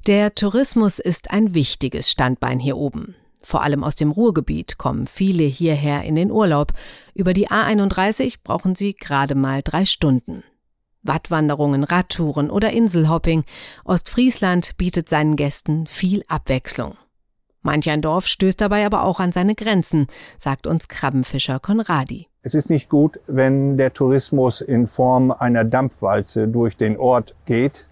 Der 0.07 0.35
Tourismus 0.35 0.99
ist 0.99 1.31
ein 1.31 1.53
wichtiges 1.53 2.09
Standbein 2.09 2.59
hier 2.59 2.77
oben. 2.77 3.15
Vor 3.43 3.63
allem 3.63 3.83
aus 3.83 3.95
dem 3.95 4.11
Ruhrgebiet 4.11 4.77
kommen 4.77 5.07
viele 5.07 5.43
hierher 5.43 6.03
in 6.03 6.15
den 6.15 6.31
Urlaub. 6.31 6.73
Über 7.13 7.33
die 7.33 7.49
A31 7.49 8.39
brauchen 8.43 8.75
sie 8.75 8.93
gerade 8.93 9.35
mal 9.35 9.61
drei 9.63 9.85
Stunden. 9.85 10.43
Wattwanderungen, 11.03 11.83
Radtouren 11.83 12.49
oder 12.49 12.71
Inselhopping. 12.71 13.45
Ostfriesland 13.85 14.75
bietet 14.77 15.07
seinen 15.07 15.35
Gästen 15.35 15.87
viel 15.87 16.23
Abwechslung. 16.27 16.97
Manch 17.61 17.89
ein 17.89 18.01
Dorf 18.01 18.27
stößt 18.27 18.61
dabei 18.61 18.85
aber 18.85 19.03
auch 19.03 19.19
an 19.19 19.31
seine 19.31 19.55
Grenzen, 19.55 20.07
sagt 20.37 20.67
uns 20.67 20.87
Krabbenfischer 20.87 21.59
Konradi. 21.59 22.27
Es 22.41 22.53
ist 22.53 22.69
nicht 22.69 22.89
gut, 22.89 23.19
wenn 23.27 23.77
der 23.77 23.93
Tourismus 23.93 24.61
in 24.61 24.87
Form 24.87 25.31
einer 25.31 25.65
Dampfwalze 25.65 26.47
durch 26.47 26.77
den 26.77 26.97
Ort 26.97 27.35
geht 27.45 27.85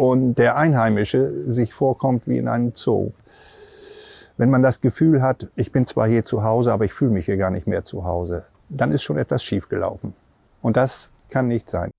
und 0.00 0.36
der 0.36 0.56
Einheimische 0.56 1.50
sich 1.50 1.74
vorkommt 1.74 2.26
wie 2.26 2.38
in 2.38 2.48
einem 2.48 2.72
Zoo. 2.74 3.12
Wenn 4.38 4.48
man 4.48 4.62
das 4.62 4.80
Gefühl 4.80 5.20
hat, 5.20 5.48
ich 5.56 5.72
bin 5.72 5.84
zwar 5.84 6.08
hier 6.08 6.24
zu 6.24 6.42
Hause, 6.42 6.72
aber 6.72 6.86
ich 6.86 6.94
fühle 6.94 7.10
mich 7.10 7.26
hier 7.26 7.36
gar 7.36 7.50
nicht 7.50 7.66
mehr 7.66 7.84
zu 7.84 8.02
Hause, 8.06 8.46
dann 8.70 8.92
ist 8.92 9.02
schon 9.02 9.18
etwas 9.18 9.44
schiefgelaufen. 9.44 10.14
Und 10.62 10.78
das 10.78 11.10
kann 11.28 11.48
nicht 11.48 11.68
sein. 11.68 11.90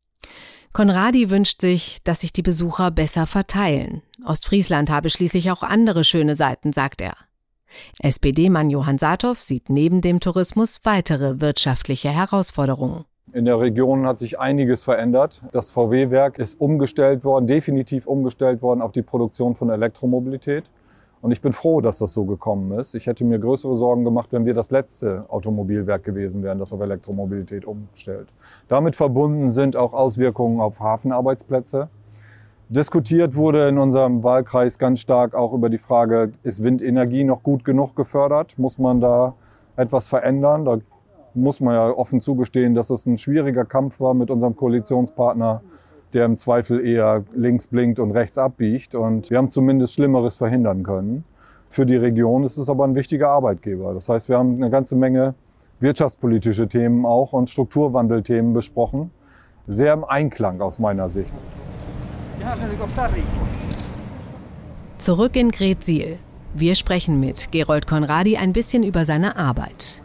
Konradi 0.73 1.29
wünscht 1.29 1.61
sich, 1.61 1.99
dass 2.03 2.21
sich 2.21 2.33
die 2.33 2.41
Besucher 2.41 2.89
besser 2.89 3.27
verteilen. 3.27 4.01
Ostfriesland 4.25 4.89
habe 4.89 5.11
schließlich 5.11 5.51
auch 5.51 5.61
andere 5.61 6.03
schöne 6.03 6.35
Seiten, 6.35 6.73
sagt 6.73 7.01
er. 7.01 7.13
SPD-Mann 7.99 8.71
Johann 8.71 8.97
Saathoff 8.97 9.43
sieht 9.43 9.69
neben 9.69 10.01
dem 10.01 10.19
Tourismus 10.19 10.79
weitere 10.85 11.39
wirtschaftliche 11.39 12.09
Herausforderungen. 12.09 13.05
In 13.33 13.45
der 13.45 13.61
Region 13.61 14.05
hat 14.07 14.19
sich 14.19 14.41
einiges 14.41 14.83
verändert. 14.83 15.41
Das 15.53 15.71
VW-Werk 15.71 16.37
ist 16.37 16.59
umgestellt 16.59 17.23
worden, 17.23 17.47
definitiv 17.47 18.05
umgestellt 18.05 18.61
worden 18.61 18.81
auf 18.81 18.91
die 18.91 19.03
Produktion 19.03 19.55
von 19.55 19.69
Elektromobilität. 19.69 20.65
Und 21.21 21.31
ich 21.31 21.39
bin 21.39 21.53
froh, 21.53 21.79
dass 21.79 21.99
das 21.99 22.13
so 22.13 22.25
gekommen 22.25 22.77
ist. 22.77 22.93
Ich 22.93 23.07
hätte 23.07 23.23
mir 23.23 23.39
größere 23.39 23.77
Sorgen 23.77 24.03
gemacht, 24.03 24.29
wenn 24.31 24.45
wir 24.45 24.53
das 24.53 24.69
letzte 24.69 25.23
Automobilwerk 25.29 26.03
gewesen 26.03 26.43
wären, 26.43 26.59
das 26.59 26.73
auf 26.73 26.81
Elektromobilität 26.81 27.63
umstellt. 27.63 28.27
Damit 28.67 28.97
verbunden 28.97 29.49
sind 29.49 29.77
auch 29.77 29.93
Auswirkungen 29.93 30.59
auf 30.59 30.81
Hafenarbeitsplätze. 30.81 31.87
Diskutiert 32.67 33.35
wurde 33.35 33.69
in 33.69 33.77
unserem 33.77 34.23
Wahlkreis 34.23 34.77
ganz 34.77 34.99
stark 34.99 35.35
auch 35.35 35.53
über 35.53 35.69
die 35.69 35.77
Frage, 35.77 36.33
ist 36.43 36.63
Windenergie 36.63 37.23
noch 37.23 37.43
gut 37.43 37.63
genug 37.63 37.95
gefördert? 37.95 38.59
Muss 38.59 38.77
man 38.77 38.99
da 38.99 39.35
etwas 39.77 40.07
verändern? 40.07 40.65
Da 40.65 40.79
muss 41.33 41.59
man 41.59 41.73
ja 41.73 41.89
offen 41.89 42.21
zugestehen, 42.21 42.75
dass 42.75 42.89
es 42.89 43.05
ein 43.05 43.17
schwieriger 43.17 43.65
Kampf 43.65 43.99
war 43.99 44.13
mit 44.13 44.29
unserem 44.29 44.55
Koalitionspartner, 44.55 45.61
der 46.13 46.25
im 46.25 46.35
Zweifel 46.35 46.85
eher 46.85 47.23
links 47.33 47.67
blinkt 47.67 47.99
und 47.99 48.11
rechts 48.11 48.37
abbiegt. 48.37 48.95
Und 48.95 49.29
wir 49.29 49.37
haben 49.37 49.49
zumindest 49.49 49.93
Schlimmeres 49.93 50.37
verhindern 50.37 50.83
können. 50.83 51.23
Für 51.69 51.85
die 51.85 51.95
Region 51.95 52.43
ist 52.43 52.57
es 52.57 52.69
aber 52.69 52.83
ein 52.83 52.95
wichtiger 52.95 53.29
Arbeitgeber. 53.29 53.93
Das 53.93 54.09
heißt, 54.09 54.27
wir 54.27 54.37
haben 54.37 54.55
eine 54.55 54.69
ganze 54.69 54.95
Menge 54.95 55.35
wirtschaftspolitische 55.79 56.67
Themen 56.67 57.05
auch 57.05 57.33
und 57.33 57.49
Strukturwandelthemen 57.49 58.53
besprochen. 58.53 59.11
Sehr 59.67 59.93
im 59.93 60.03
Einklang 60.03 60.61
aus 60.61 60.79
meiner 60.79 61.09
Sicht. 61.09 61.33
Zurück 64.97 65.35
in 65.35 65.51
Gretzil. 65.51 66.17
Wir 66.53 66.75
sprechen 66.75 67.19
mit 67.19 67.51
Gerold 67.51 67.87
Konradi 67.87 68.35
ein 68.35 68.51
bisschen 68.51 68.83
über 68.83 69.05
seine 69.05 69.37
Arbeit. 69.37 70.00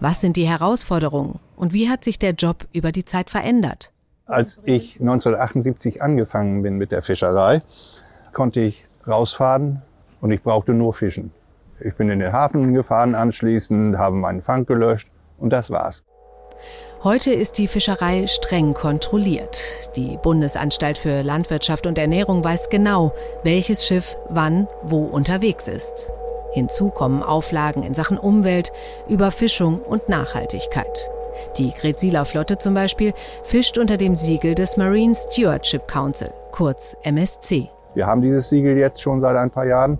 Was 0.00 0.20
sind 0.20 0.36
die 0.36 0.46
Herausforderungen 0.46 1.38
und 1.56 1.72
wie 1.72 1.88
hat 1.88 2.04
sich 2.04 2.18
der 2.18 2.32
Job 2.32 2.66
über 2.72 2.92
die 2.92 3.04
Zeit 3.04 3.30
verändert? 3.30 3.92
Als 4.26 4.60
ich 4.64 5.00
1978 5.00 6.02
angefangen 6.02 6.62
bin 6.62 6.76
mit 6.76 6.92
der 6.92 7.02
Fischerei, 7.02 7.62
konnte 8.32 8.60
ich 8.60 8.86
rausfahren 9.06 9.82
und 10.20 10.30
ich 10.30 10.42
brauchte 10.42 10.72
nur 10.72 10.94
fischen. 10.94 11.32
Ich 11.80 11.94
bin 11.94 12.10
in 12.10 12.20
den 12.20 12.32
Hafen 12.32 12.74
gefahren 12.74 13.14
anschließend, 13.14 13.96
habe 13.96 14.16
meinen 14.16 14.42
Fang 14.42 14.66
gelöscht 14.66 15.08
und 15.38 15.50
das 15.50 15.70
war's. 15.70 16.04
Heute 17.02 17.32
ist 17.32 17.56
die 17.56 17.66
Fischerei 17.66 18.26
streng 18.26 18.74
kontrolliert. 18.74 19.58
Die 19.96 20.18
Bundesanstalt 20.22 20.98
für 20.98 21.22
Landwirtschaft 21.22 21.86
und 21.86 21.96
Ernährung 21.96 22.44
weiß 22.44 22.68
genau, 22.68 23.14
welches 23.42 23.86
Schiff 23.86 24.16
wann 24.28 24.68
wo 24.82 25.04
unterwegs 25.04 25.66
ist. 25.66 26.10
Hinzu 26.52 26.90
kommen 26.90 27.22
Auflagen 27.22 27.82
in 27.82 27.94
Sachen 27.94 28.18
Umwelt, 28.18 28.72
Überfischung 29.08 29.80
und 29.80 30.08
Nachhaltigkeit. 30.08 31.10
Die 31.56 31.72
Grezila 31.72 32.24
Flotte 32.24 32.58
zum 32.58 32.74
Beispiel 32.74 33.14
fischt 33.44 33.78
unter 33.78 33.96
dem 33.96 34.14
Siegel 34.14 34.54
des 34.54 34.76
Marine 34.76 35.14
Stewardship 35.14 35.86
Council, 35.88 36.32
kurz 36.52 36.96
MSC. 37.02 37.70
Wir 37.94 38.06
haben 38.06 38.22
dieses 38.22 38.48
Siegel 38.48 38.76
jetzt 38.76 39.00
schon 39.00 39.20
seit 39.20 39.36
ein 39.36 39.50
paar 39.50 39.66
Jahren. 39.66 39.98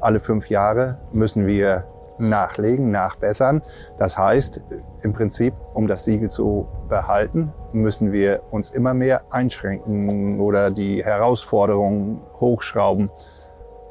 Alle 0.00 0.20
fünf 0.20 0.48
Jahre 0.48 0.98
müssen 1.12 1.46
wir 1.46 1.84
nachlegen, 2.18 2.90
nachbessern. 2.90 3.62
Das 3.98 4.16
heißt, 4.16 4.64
im 5.02 5.12
Prinzip, 5.12 5.54
um 5.74 5.88
das 5.88 6.04
Siegel 6.04 6.30
zu 6.30 6.68
behalten, 6.88 7.52
müssen 7.72 8.12
wir 8.12 8.42
uns 8.50 8.70
immer 8.70 8.94
mehr 8.94 9.22
einschränken 9.30 10.40
oder 10.40 10.70
die 10.70 11.04
Herausforderungen 11.04 12.20
hochschrauben, 12.40 13.10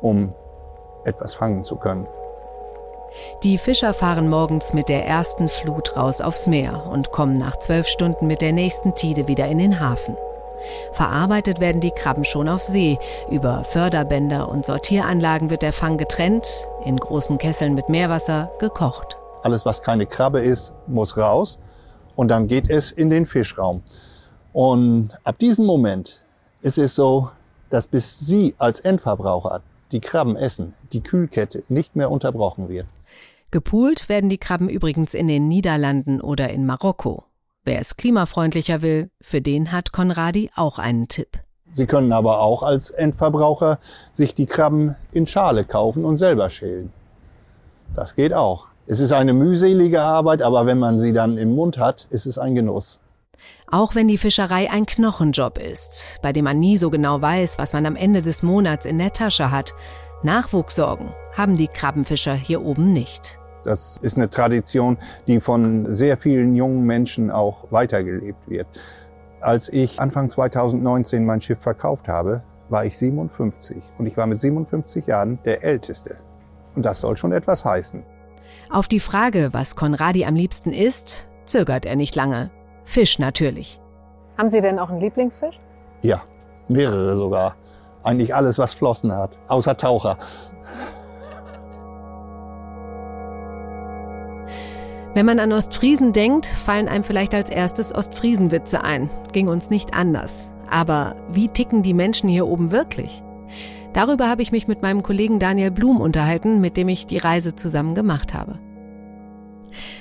um 0.01 0.33
etwas 1.05 1.33
fangen 1.33 1.63
zu 1.63 1.75
können. 1.75 2.07
Die 3.43 3.57
Fischer 3.57 3.93
fahren 3.93 4.29
morgens 4.29 4.73
mit 4.73 4.87
der 4.87 5.05
ersten 5.05 5.49
Flut 5.49 5.97
raus 5.97 6.21
aufs 6.21 6.47
Meer 6.47 6.85
und 6.85 7.11
kommen 7.11 7.37
nach 7.37 7.59
zwölf 7.59 7.87
Stunden 7.87 8.27
mit 8.27 8.41
der 8.41 8.53
nächsten 8.53 8.95
Tide 8.95 9.27
wieder 9.27 9.47
in 9.47 9.57
den 9.57 9.79
Hafen. 9.79 10.15
Verarbeitet 10.93 11.59
werden 11.59 11.81
die 11.81 11.91
Krabben 11.91 12.23
schon 12.23 12.47
auf 12.47 12.63
See. 12.63 12.99
Über 13.29 13.63
Förderbänder 13.63 14.47
und 14.47 14.65
Sortieranlagen 14.65 15.49
wird 15.49 15.63
der 15.63 15.73
Fang 15.73 15.97
getrennt, 15.97 16.67
in 16.85 16.97
großen 16.97 17.37
Kesseln 17.37 17.73
mit 17.73 17.89
Meerwasser 17.89 18.51
gekocht. 18.59 19.17
Alles, 19.43 19.65
was 19.65 19.81
keine 19.81 20.05
Krabbe 20.05 20.39
ist, 20.39 20.75
muss 20.87 21.17
raus 21.17 21.59
und 22.15 22.29
dann 22.29 22.47
geht 22.47 22.69
es 22.69 22.91
in 22.91 23.09
den 23.09 23.25
Fischraum. 23.25 23.83
Und 24.53 25.09
ab 25.23 25.39
diesem 25.39 25.65
Moment 25.65 26.19
ist 26.61 26.77
es 26.77 26.93
so, 26.93 27.29
dass 27.69 27.87
bis 27.87 28.19
Sie 28.19 28.53
als 28.57 28.81
Endverbraucher 28.81 29.61
die 29.91 29.99
Krabben 29.99 30.35
essen, 30.35 30.73
die 30.93 31.01
Kühlkette 31.01 31.63
nicht 31.69 31.95
mehr 31.95 32.11
unterbrochen 32.11 32.69
wird. 32.69 32.87
Gepoolt 33.51 34.07
werden 34.07 34.29
die 34.29 34.37
Krabben 34.37 34.69
übrigens 34.69 35.13
in 35.13 35.27
den 35.27 35.47
Niederlanden 35.47 36.21
oder 36.21 36.49
in 36.49 36.65
Marokko. 36.65 37.25
Wer 37.63 37.79
es 37.79 37.97
klimafreundlicher 37.97 38.81
will, 38.81 39.11
für 39.21 39.41
den 39.41 39.71
hat 39.71 39.91
Konradi 39.91 40.49
auch 40.55 40.79
einen 40.79 41.07
Tipp. 41.07 41.39
Sie 41.73 41.85
können 41.85 42.11
aber 42.11 42.39
auch 42.39 42.63
als 42.63 42.89
Endverbraucher 42.89 43.79
sich 44.11 44.33
die 44.33 44.45
Krabben 44.45 44.95
in 45.11 45.27
Schale 45.27 45.63
kaufen 45.63 46.05
und 46.05 46.17
selber 46.17 46.49
schälen. 46.49 46.91
Das 47.93 48.15
geht 48.15 48.33
auch. 48.33 48.67
Es 48.87 48.99
ist 48.99 49.11
eine 49.11 49.33
mühselige 49.33 50.01
Arbeit, 50.01 50.41
aber 50.41 50.65
wenn 50.65 50.79
man 50.79 50.97
sie 50.97 51.13
dann 51.13 51.37
im 51.37 51.53
Mund 51.53 51.77
hat, 51.77 52.07
ist 52.09 52.25
es 52.25 52.37
ein 52.37 52.55
Genuss. 52.55 52.99
Auch 53.69 53.95
wenn 53.95 54.07
die 54.07 54.17
Fischerei 54.17 54.69
ein 54.69 54.85
Knochenjob 54.85 55.57
ist, 55.57 56.19
bei 56.21 56.33
dem 56.33 56.45
man 56.45 56.59
nie 56.59 56.77
so 56.77 56.89
genau 56.89 57.21
weiß, 57.21 57.57
was 57.57 57.73
man 57.73 57.85
am 57.85 57.95
Ende 57.95 58.21
des 58.21 58.43
Monats 58.43 58.85
in 58.85 58.97
der 58.97 59.13
Tasche 59.13 59.51
hat, 59.51 59.73
Nachwuchssorgen 60.23 61.09
haben 61.33 61.57
die 61.57 61.67
Krabbenfischer 61.67 62.35
hier 62.35 62.63
oben 62.63 62.89
nicht. 62.89 63.39
Das 63.63 63.97
ist 64.01 64.17
eine 64.17 64.29
Tradition, 64.29 64.97
die 65.27 65.39
von 65.39 65.93
sehr 65.93 66.17
vielen 66.17 66.55
jungen 66.55 66.83
Menschen 66.85 67.31
auch 67.31 67.71
weitergelebt 67.71 68.49
wird. 68.49 68.67
Als 69.39 69.69
ich 69.69 69.99
Anfang 69.99 70.29
2019 70.29 71.25
mein 71.25 71.41
Schiff 71.41 71.59
verkauft 71.59 72.07
habe, 72.07 72.43
war 72.69 72.85
ich 72.85 72.97
57 72.97 73.77
und 73.97 74.05
ich 74.05 74.17
war 74.17 74.27
mit 74.27 74.39
57 74.39 75.07
Jahren 75.07 75.39
der 75.45 75.63
Älteste. 75.63 76.17
Und 76.75 76.85
das 76.85 77.01
soll 77.01 77.17
schon 77.17 77.31
etwas 77.31 77.65
heißen. 77.65 78.03
Auf 78.69 78.87
die 78.87 78.99
Frage, 78.99 79.49
was 79.51 79.75
Konradi 79.75 80.25
am 80.25 80.35
liebsten 80.35 80.71
isst, 80.71 81.27
zögert 81.45 81.85
er 81.85 81.95
nicht 81.95 82.15
lange. 82.15 82.51
Fisch 82.85 83.19
natürlich. 83.19 83.79
Haben 84.37 84.49
Sie 84.49 84.61
denn 84.61 84.79
auch 84.79 84.89
einen 84.89 84.99
Lieblingsfisch? 84.99 85.57
Ja, 86.01 86.21
mehrere 86.67 87.15
sogar. 87.15 87.55
Eigentlich 88.03 88.33
alles, 88.33 88.57
was 88.57 88.73
Flossen 88.73 89.11
hat, 89.15 89.37
außer 89.47 89.77
Taucher. 89.77 90.17
Wenn 95.13 95.25
man 95.25 95.39
an 95.39 95.51
Ostfriesen 95.51 96.13
denkt, 96.13 96.45
fallen 96.45 96.87
einem 96.87 97.03
vielleicht 97.03 97.33
als 97.33 97.49
erstes 97.49 97.93
Ostfriesenwitze 97.93 98.83
ein. 98.83 99.09
Ging 99.33 99.49
uns 99.49 99.69
nicht 99.69 99.93
anders. 99.93 100.51
Aber 100.69 101.15
wie 101.29 101.49
ticken 101.49 101.83
die 101.83 101.93
Menschen 101.93 102.29
hier 102.29 102.47
oben 102.47 102.71
wirklich? 102.71 103.21
Darüber 103.91 104.29
habe 104.29 104.41
ich 104.41 104.53
mich 104.53 104.69
mit 104.69 104.81
meinem 104.81 105.03
Kollegen 105.03 105.37
Daniel 105.37 105.69
Blum 105.69 105.99
unterhalten, 105.99 106.61
mit 106.61 106.77
dem 106.77 106.87
ich 106.87 107.07
die 107.07 107.17
Reise 107.17 107.55
zusammen 107.55 107.93
gemacht 107.93 108.33
habe. 108.33 108.57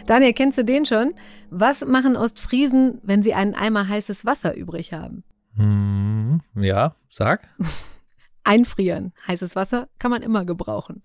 Daniel, 0.07 0.33
kennst 0.33 0.59
du 0.59 0.65
den 0.65 0.85
schon? 0.85 1.15
Was 1.51 1.85
machen 1.85 2.17
Ostfriesen, 2.17 3.01
wenn 3.03 3.23
sie 3.23 3.35
einen 3.35 3.55
Eimer 3.55 3.89
heißes 3.89 4.25
Wasser 4.25 4.57
übrig 4.57 4.93
haben? 4.93 5.25
Hm, 5.57 6.41
ja, 6.55 6.95
sag. 7.09 7.49
Einfrieren. 8.45 9.13
Heißes 9.27 9.55
Wasser 9.55 9.89
kann 9.99 10.11
man 10.11 10.23
immer 10.23 10.45
gebrauchen. 10.45 11.03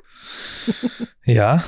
ja, 1.26 1.64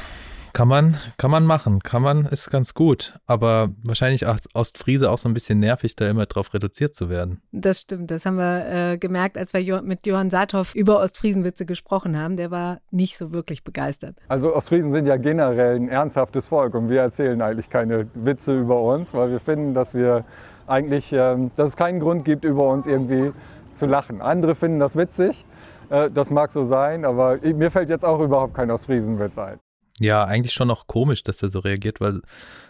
kann 0.57 0.69
man, 0.69 0.97
kann 1.17 1.29
man 1.29 1.45
machen, 1.45 1.81
kann 1.81 2.01
man, 2.01 2.25
ist 2.25 2.49
ganz 2.49 2.73
gut. 2.73 3.19
Aber 3.27 3.69
wahrscheinlich 3.85 4.27
als 4.27 4.49
Ostfriese 4.55 5.11
auch 5.11 5.19
so 5.19 5.29
ein 5.29 5.35
bisschen 5.35 5.59
nervig, 5.59 5.95
da 5.95 6.09
immer 6.09 6.25
drauf 6.25 6.51
reduziert 6.51 6.95
zu 6.95 7.11
werden. 7.11 7.43
Das 7.51 7.81
stimmt, 7.81 8.09
das 8.09 8.25
haben 8.25 8.37
wir 8.37 8.93
äh, 8.93 8.97
gemerkt, 8.97 9.37
als 9.37 9.53
wir 9.53 9.83
mit 9.83 10.07
Johann 10.07 10.31
Saathoff 10.31 10.73
über 10.73 10.99
Ostfriesenwitze 10.99 11.67
gesprochen 11.67 12.17
haben. 12.17 12.37
Der 12.37 12.49
war 12.49 12.79
nicht 12.89 13.19
so 13.19 13.33
wirklich 13.33 13.63
begeistert. 13.63 14.17
Also 14.29 14.55
Ostfriesen 14.55 14.91
sind 14.91 15.05
ja 15.05 15.17
generell 15.17 15.75
ein 15.75 15.89
ernsthaftes 15.89 16.47
Volk 16.47 16.73
und 16.73 16.89
wir 16.89 17.01
erzählen 17.01 17.39
eigentlich 17.43 17.69
keine 17.69 18.07
Witze 18.15 18.59
über 18.59 18.81
uns, 18.81 19.13
weil 19.13 19.29
wir 19.29 19.39
finden, 19.39 19.75
dass 19.75 19.93
wir 19.93 20.25
eigentlich, 20.65 21.13
äh, 21.13 21.37
dass 21.55 21.69
es 21.69 21.77
keinen 21.77 21.99
Grund 21.99 22.25
gibt, 22.25 22.43
über 22.43 22.67
uns 22.67 22.87
irgendwie 22.87 23.31
zu 23.73 23.85
lachen. 23.85 24.23
Andere 24.23 24.55
finden 24.55 24.79
das 24.79 24.95
witzig. 24.95 25.45
Äh, 25.91 26.09
das 26.09 26.31
mag 26.31 26.51
so 26.51 26.63
sein, 26.63 27.05
aber 27.05 27.37
mir 27.43 27.69
fällt 27.69 27.91
jetzt 27.91 28.03
auch 28.03 28.19
überhaupt 28.21 28.55
kein 28.55 28.71
Ostfriesenwitz 28.71 29.37
ein. 29.37 29.59
Ja, 29.99 30.23
eigentlich 30.25 30.53
schon 30.53 30.67
noch 30.67 30.87
komisch, 30.87 31.23
dass 31.23 31.41
er 31.41 31.49
so 31.49 31.59
reagiert, 31.59 31.99
weil 31.99 32.21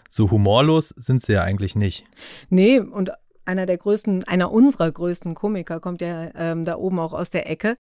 so 0.08 0.30
humorlos 0.30 0.88
sind 0.96 1.22
sie 1.22 1.34
ja 1.34 1.42
eigentlich 1.42 1.76
nicht. 1.76 2.04
Nee, 2.48 2.80
und 2.80 3.10
einer 3.44 3.66
der 3.66 3.78
größten, 3.78 4.24
einer 4.24 4.52
unserer 4.52 4.90
größten 4.90 5.34
Komiker 5.34 5.80
kommt 5.80 6.00
ja 6.00 6.30
ähm, 6.34 6.64
da 6.64 6.76
oben 6.76 6.98
auch 6.98 7.12
aus 7.12 7.30
der 7.30 7.50
Ecke. 7.50 7.76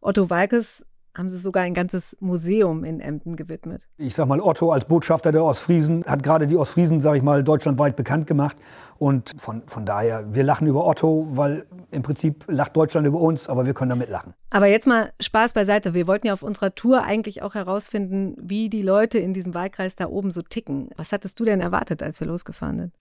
Otto 0.00 0.30
Walkes 0.30 0.86
haben 1.16 1.28
sie 1.28 1.38
sogar 1.38 1.64
ein 1.64 1.74
ganzes 1.74 2.16
Museum 2.20 2.84
in 2.84 3.00
Emden 3.00 3.36
gewidmet. 3.36 3.88
Ich 3.98 4.14
sag 4.14 4.26
mal, 4.28 4.40
Otto 4.40 4.72
als 4.72 4.84
Botschafter 4.84 5.32
der 5.32 5.44
Ostfriesen 5.44 6.04
hat 6.04 6.22
gerade 6.22 6.46
die 6.46 6.56
Ostfriesen, 6.56 7.00
sag 7.00 7.16
ich 7.16 7.22
mal, 7.22 7.42
deutschlandweit 7.42 7.96
bekannt 7.96 8.26
gemacht. 8.26 8.56
Und 8.98 9.32
von, 9.38 9.62
von 9.66 9.86
daher, 9.86 10.34
wir 10.34 10.42
lachen 10.42 10.66
über 10.66 10.86
Otto, 10.86 11.26
weil 11.30 11.66
im 11.90 12.02
Prinzip 12.02 12.44
lacht 12.48 12.76
Deutschland 12.76 13.06
über 13.06 13.18
uns, 13.18 13.48
aber 13.48 13.66
wir 13.66 13.74
können 13.74 13.90
damit 13.90 14.10
lachen. 14.10 14.34
Aber 14.50 14.66
jetzt 14.66 14.86
mal 14.86 15.12
Spaß 15.20 15.52
beiseite. 15.52 15.94
Wir 15.94 16.06
wollten 16.06 16.26
ja 16.26 16.32
auf 16.32 16.42
unserer 16.42 16.74
Tour 16.74 17.02
eigentlich 17.02 17.42
auch 17.42 17.54
herausfinden, 17.54 18.36
wie 18.40 18.68
die 18.68 18.82
Leute 18.82 19.18
in 19.18 19.32
diesem 19.32 19.54
Wahlkreis 19.54 19.96
da 19.96 20.06
oben 20.06 20.30
so 20.30 20.42
ticken. 20.42 20.90
Was 20.96 21.12
hattest 21.12 21.40
du 21.40 21.44
denn 21.44 21.60
erwartet, 21.60 22.02
als 22.02 22.20
wir 22.20 22.26
losgefahren 22.26 22.78
sind? 22.78 22.94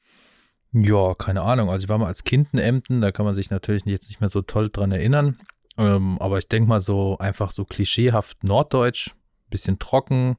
Ja, 0.71 1.15
keine 1.15 1.41
Ahnung. 1.41 1.69
Also 1.69 1.85
ich 1.85 1.89
war 1.89 1.97
mal 1.97 2.07
als 2.07 2.23
Kind 2.23 2.49
in 2.53 2.59
Emden, 2.59 3.01
da 3.01 3.11
kann 3.11 3.25
man 3.25 3.33
sich 3.33 3.49
natürlich 3.49 3.83
jetzt 3.85 4.07
nicht 4.07 4.21
mehr 4.21 4.29
so 4.29 4.41
toll 4.41 4.69
dran 4.71 4.91
erinnern. 4.91 5.37
Ähm, 5.79 6.17
aber 6.19 6.37
ich 6.37 6.47
denke 6.49 6.67
mal 6.67 6.81
so 6.81 7.17
einfach 7.19 7.51
so 7.51 7.63
klischeehaft 7.63 8.43
norddeutsch, 8.43 9.11
bisschen 9.49 9.79
trocken, 9.79 10.35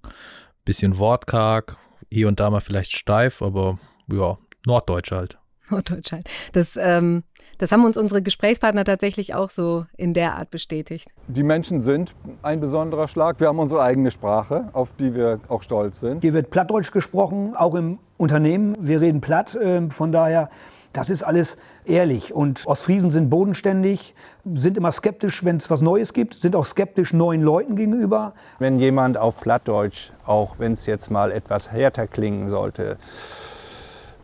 bisschen 0.67 0.99
wortkarg, 0.99 1.79
hier 2.11 2.29
und 2.29 2.39
da 2.41 2.51
mal 2.51 2.61
vielleicht 2.61 2.95
steif, 2.95 3.41
aber 3.41 3.79
ja, 4.13 4.37
norddeutsch 4.67 5.13
halt. 5.13 5.39
Norddeutsch 5.71 6.13
halt. 6.13 6.29
Das, 6.53 6.77
ähm, 6.77 7.23
das 7.57 7.73
haben 7.73 7.85
uns 7.85 7.97
unsere 7.97 8.23
Gesprächspartner 8.23 8.85
tatsächlich 8.85 9.35
auch 9.35 9.49
so 9.49 9.87
in 9.97 10.13
der 10.13 10.37
Art 10.37 10.51
bestätigt. 10.51 11.09
Die 11.29 11.43
Menschen 11.43 11.81
sind 11.81 12.15
ein 12.43 12.61
besonderer 12.61 13.09
Schlag. 13.09 13.41
Wir 13.41 13.49
haben 13.49 13.61
unsere 13.61 13.83
eigene 13.83 14.11
Sprache, 14.11 14.69
auf 14.75 14.91
die 14.99 15.15
wir 15.15 15.41
auch 15.49 15.63
stolz 15.63 16.01
sind. 16.01 16.21
Hier 16.21 16.35
wird 16.35 16.51
Plattdeutsch 16.51 16.93
gesprochen, 16.93 17.55
auch 17.57 17.75
im 17.75 17.99
Unternehmen. 18.19 18.77
Wir 18.81 19.01
reden 19.01 19.21
platt, 19.23 19.55
äh, 19.55 19.89
von 19.89 20.13
daher 20.13 20.51
das 20.93 21.11
ist 21.11 21.23
alles 21.23 21.57
ehrlich. 21.85 22.35
Und 22.35 22.67
Ostfriesen 22.67 23.11
sind 23.11 23.31
bodenständig, 23.31 24.15
sind 24.55 24.77
immer 24.77 24.93
skeptisch, 24.93 25.45
wenn 25.45 25.57
es 25.57 25.71
was 25.71 25.83
Neues 25.83 26.13
gibt, 26.13 26.35
sind 26.35 26.57
auch 26.57 26.67
skeptisch 26.67 27.13
neuen 27.13 27.43
Leuten 27.43 27.77
gegenüber. 27.77 28.35
Wenn 28.59 28.79
jemand 28.79 29.17
auf 29.17 29.39
Plattdeutsch, 29.39 30.11
auch 30.27 30.57
wenn 30.59 30.73
es 30.73 30.87
jetzt 30.87 31.11
mal 31.11 31.31
etwas 31.31 31.71
härter 31.71 32.07
klingen 32.07 32.49
sollte, 32.49 32.97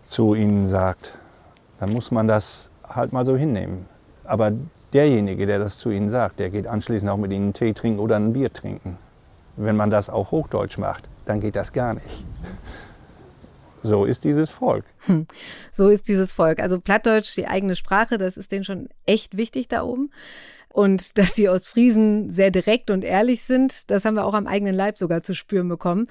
zu 0.09 0.35
ihnen 0.35 0.69
sagt, 0.69 1.15
dann 1.81 1.93
muss 1.93 2.11
man 2.11 2.29
das 2.29 2.71
halt 2.89 3.13
mal 3.13 3.25
so 3.25 3.37
hinnehmen. 3.37 3.87
Aber 4.25 4.53
derjenige, 4.93 5.47
der 5.47 5.59
das 5.59 5.79
zu 5.79 5.91
ihnen 5.91 6.11
sagt, 6.11 6.39
der 6.39 6.51
geht 6.51 6.67
anschließend 6.67 7.11
auch 7.11 7.17
mit 7.17 7.33
ihnen 7.33 7.45
einen 7.45 7.55
Tee 7.55 7.73
trinken 7.73 8.01
oder 8.01 8.17
ein 8.17 8.33
Bier 8.33 8.53
trinken. 8.53 8.99
Wenn 9.57 9.77
man 9.77 9.91
das 9.91 10.11
auch 10.11 10.31
Hochdeutsch 10.31 10.79
macht, 10.79 11.09
dann 11.25 11.41
geht 11.41 11.57
das 11.57 11.73
gar 11.73 11.95
nicht. 11.95 12.25
So 13.87 14.05
ist 14.05 14.25
dieses 14.25 14.51
Volk. 14.51 14.85
Hm. 15.07 15.27
So 15.73 15.89
ist 15.89 16.09
dieses 16.09 16.33
Volk. 16.33 16.61
Also 16.61 16.81
Plattdeutsch, 16.81 17.37
die 17.37 17.47
eigene 17.47 17.77
Sprache, 17.77 18.19
das 18.19 18.37
ist 18.37 18.53
denen 18.53 18.65
schon 18.65 18.89
echt 19.07 19.37
wichtig 19.37 19.69
da 19.69 19.83
oben. 19.83 20.11
Und 20.69 21.19
dass 21.19 21.35
die 21.35 21.49
Ostfriesen 21.49 22.31
sehr 22.31 22.51
direkt 22.51 22.91
und 22.91 23.05
ehrlich 23.05 23.45
sind, 23.45 23.91
das 23.91 24.05
haben 24.05 24.15
wir 24.15 24.27
auch 24.27 24.35
am 24.35 24.47
eigenen 24.47 24.75
Leib 24.75 24.99
sogar 24.99 25.23
zu 25.23 25.35
spüren 25.35 25.69
bekommen. 25.69 26.07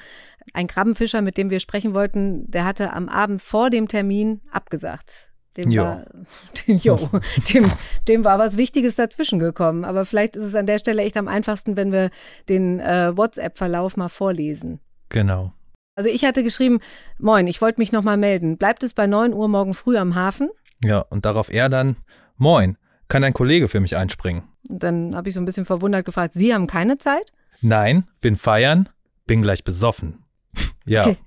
Ein 0.53 0.67
Krabbenfischer, 0.67 1.21
mit 1.21 1.37
dem 1.37 1.49
wir 1.49 1.59
sprechen 1.59 1.93
wollten, 1.93 2.49
der 2.49 2.65
hatte 2.65 2.93
am 2.93 3.09
Abend 3.09 3.41
vor 3.41 3.69
dem 3.69 3.87
Termin 3.87 4.41
abgesagt. 4.51 5.31
Dem 5.57 5.71
jo. 5.71 5.83
war, 5.83 6.05
dem, 6.67 6.77
jo, 6.77 6.97
dem, 7.53 7.71
dem 8.07 8.23
war 8.25 8.39
was 8.39 8.57
Wichtiges 8.57 8.95
dazwischen 8.95 9.39
gekommen. 9.39 9.85
Aber 9.85 10.05
vielleicht 10.05 10.35
ist 10.35 10.43
es 10.43 10.55
an 10.55 10.65
der 10.65 10.79
Stelle 10.79 11.03
echt 11.03 11.17
am 11.17 11.27
einfachsten, 11.27 11.77
wenn 11.77 11.91
wir 11.91 12.09
den 12.49 12.79
äh, 12.79 13.15
WhatsApp-Verlauf 13.15 13.97
mal 13.97 14.09
vorlesen. 14.09 14.79
Genau. 15.09 15.53
Also 15.95 16.09
ich 16.09 16.25
hatte 16.25 16.43
geschrieben, 16.43 16.79
moin, 17.17 17.47
ich 17.47 17.61
wollte 17.61 17.79
mich 17.79 17.93
nochmal 17.93 18.17
melden. 18.17 18.57
Bleibt 18.57 18.83
es 18.83 18.93
bei 18.93 19.07
9 19.07 19.33
Uhr 19.33 19.47
morgen 19.47 19.73
früh 19.73 19.97
am 19.97 20.15
Hafen? 20.15 20.49
Ja, 20.83 20.99
und 20.99 21.25
darauf 21.25 21.51
er 21.51 21.69
dann, 21.69 21.95
moin, 22.35 22.77
kann 23.07 23.23
ein 23.23 23.33
Kollege 23.33 23.69
für 23.69 23.79
mich 23.79 23.95
einspringen? 23.95 24.43
Und 24.69 24.83
dann 24.83 25.15
habe 25.15 25.29
ich 25.29 25.35
so 25.35 25.39
ein 25.39 25.45
bisschen 25.45 25.65
verwundert 25.65 26.05
gefragt, 26.05 26.33
Sie 26.33 26.53
haben 26.53 26.67
keine 26.67 26.97
Zeit? 26.97 27.31
Nein, 27.61 28.07
bin 28.19 28.35
feiern, 28.35 28.89
bin 29.25 29.41
gleich 29.41 29.63
besoffen. 29.63 30.25
ja. 30.85 31.07
Okay. 31.07 31.17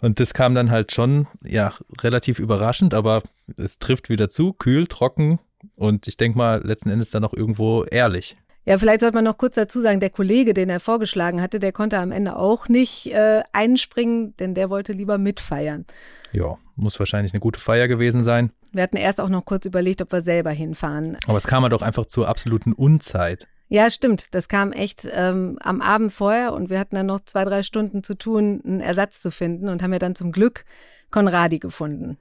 Und 0.00 0.18
das 0.18 0.34
kam 0.34 0.56
dann 0.56 0.70
halt 0.70 0.92
schon, 0.92 1.28
ja, 1.44 1.72
relativ 2.02 2.40
überraschend, 2.40 2.94
aber 2.94 3.22
es 3.56 3.78
trifft 3.78 4.08
wieder 4.08 4.28
zu, 4.28 4.52
kühl, 4.52 4.88
trocken 4.88 5.38
und 5.76 6.08
ich 6.08 6.16
denke 6.16 6.36
mal 6.36 6.60
letzten 6.66 6.90
Endes 6.90 7.10
dann 7.10 7.24
auch 7.24 7.32
irgendwo 7.32 7.84
ehrlich. 7.84 8.36
Ja, 8.66 8.78
vielleicht 8.78 9.00
sollte 9.02 9.14
man 9.14 9.24
noch 9.24 9.36
kurz 9.36 9.56
dazu 9.56 9.80
sagen, 9.80 10.00
der 10.00 10.10
Kollege, 10.10 10.54
den 10.54 10.70
er 10.70 10.80
vorgeschlagen 10.80 11.42
hatte, 11.42 11.58
der 11.58 11.72
konnte 11.72 11.98
am 11.98 12.12
Ende 12.12 12.36
auch 12.36 12.68
nicht 12.68 13.12
äh, 13.12 13.42
einspringen, 13.52 14.34
denn 14.38 14.54
der 14.54 14.70
wollte 14.70 14.92
lieber 14.92 15.18
mitfeiern. 15.18 15.84
Ja, 16.32 16.56
muss 16.76 16.98
wahrscheinlich 16.98 17.34
eine 17.34 17.40
gute 17.40 17.60
Feier 17.60 17.88
gewesen 17.88 18.22
sein. 18.22 18.50
Wir 18.72 18.82
hatten 18.82 18.96
erst 18.96 19.20
auch 19.20 19.28
noch 19.28 19.44
kurz 19.44 19.66
überlegt, 19.66 20.00
ob 20.02 20.12
wir 20.12 20.22
selber 20.22 20.50
hinfahren. 20.50 21.18
Aber 21.26 21.36
es 21.36 21.46
kam 21.46 21.62
halt 21.62 21.74
auch 21.74 21.82
einfach 21.82 22.06
zur 22.06 22.26
absoluten 22.26 22.72
Unzeit. 22.72 23.46
Ja, 23.68 23.90
stimmt. 23.90 24.28
Das 24.32 24.48
kam 24.48 24.72
echt 24.72 25.06
ähm, 25.12 25.58
am 25.60 25.80
Abend 25.80 26.12
vorher 26.12 26.52
und 26.52 26.70
wir 26.70 26.78
hatten 26.78 26.96
dann 26.96 27.06
noch 27.06 27.20
zwei, 27.20 27.44
drei 27.44 27.62
Stunden 27.62 28.02
zu 28.02 28.14
tun, 28.14 28.62
einen 28.64 28.80
Ersatz 28.80 29.20
zu 29.20 29.30
finden 29.30 29.68
und 29.68 29.82
haben 29.82 29.92
ja 29.92 29.98
dann 29.98 30.14
zum 30.14 30.32
Glück 30.32 30.64
Konradi 31.10 31.58
gefunden. 31.58 32.18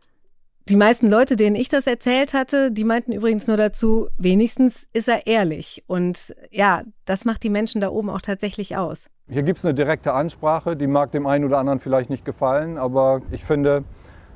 Die 0.70 0.78
meisten 0.78 1.08
Leute, 1.08 1.36
denen 1.36 1.58
ich 1.58 1.68
das 1.68 1.88
erzählt 1.88 2.34
hatte, 2.34 2.72
die 2.72 2.86
meinten 2.86 3.12
übrigens 3.12 3.48
nur 3.48 3.58
dazu, 3.58 4.08
wenigstens 4.18 4.88
ist 4.94 5.10
er 5.10 5.28
ehrlich. 5.28 5.84
Und 5.88 6.34
ja, 6.52 6.84
das 7.04 7.26
macht 7.26 7.44
die 7.44 7.50
Menschen 7.50 7.82
da 7.82 7.90
oben 7.90 8.10
auch 8.10 8.22
tatsächlich 8.22 8.78
aus. 8.78 9.10
Hier 9.28 9.44
gibt 9.44 9.60
es 9.60 9.66
eine 9.66 9.74
direkte 9.74 10.14
Ansprache, 10.14 10.78
die 10.78 10.88
mag 10.88 11.12
dem 11.12 11.28
einen 11.28 11.44
oder 11.44 11.58
anderen 11.58 11.80
vielleicht 11.80 12.10
nicht 12.10 12.24
gefallen, 12.24 12.78
aber 12.78 13.22
ich 13.32 13.44
finde 13.44 13.84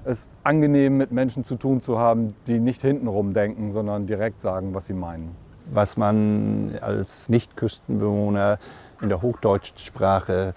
es 0.03 0.29
angenehm, 0.43 0.97
mit 0.97 1.13
Menschen 1.13 1.45
zu 1.45 1.55
tun 1.55 1.79
zu 1.79 1.97
haben, 1.97 2.35
die 2.45 2.59
nicht 2.59 2.81
hintenrum 2.81 3.33
denken, 3.33 3.71
sondern 3.71 4.05
direkt 4.05 4.41
sagen, 4.41 4.73
was 4.73 4.87
sie 4.87 4.93
meinen. 4.93 5.33
Was 5.71 5.95
man 5.95 6.77
als 6.81 7.29
Nicht-Küstenbewohner 7.29 8.59
in 9.01 9.07
der 9.07 9.21
Hochdeutschsprache 9.21 10.53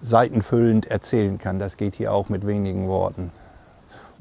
seitenfüllend 0.00 0.86
erzählen 0.86 1.38
kann, 1.38 1.60
das 1.60 1.76
geht 1.76 1.94
hier 1.94 2.12
auch 2.12 2.28
mit 2.28 2.44
wenigen 2.46 2.88
Worten. 2.88 3.30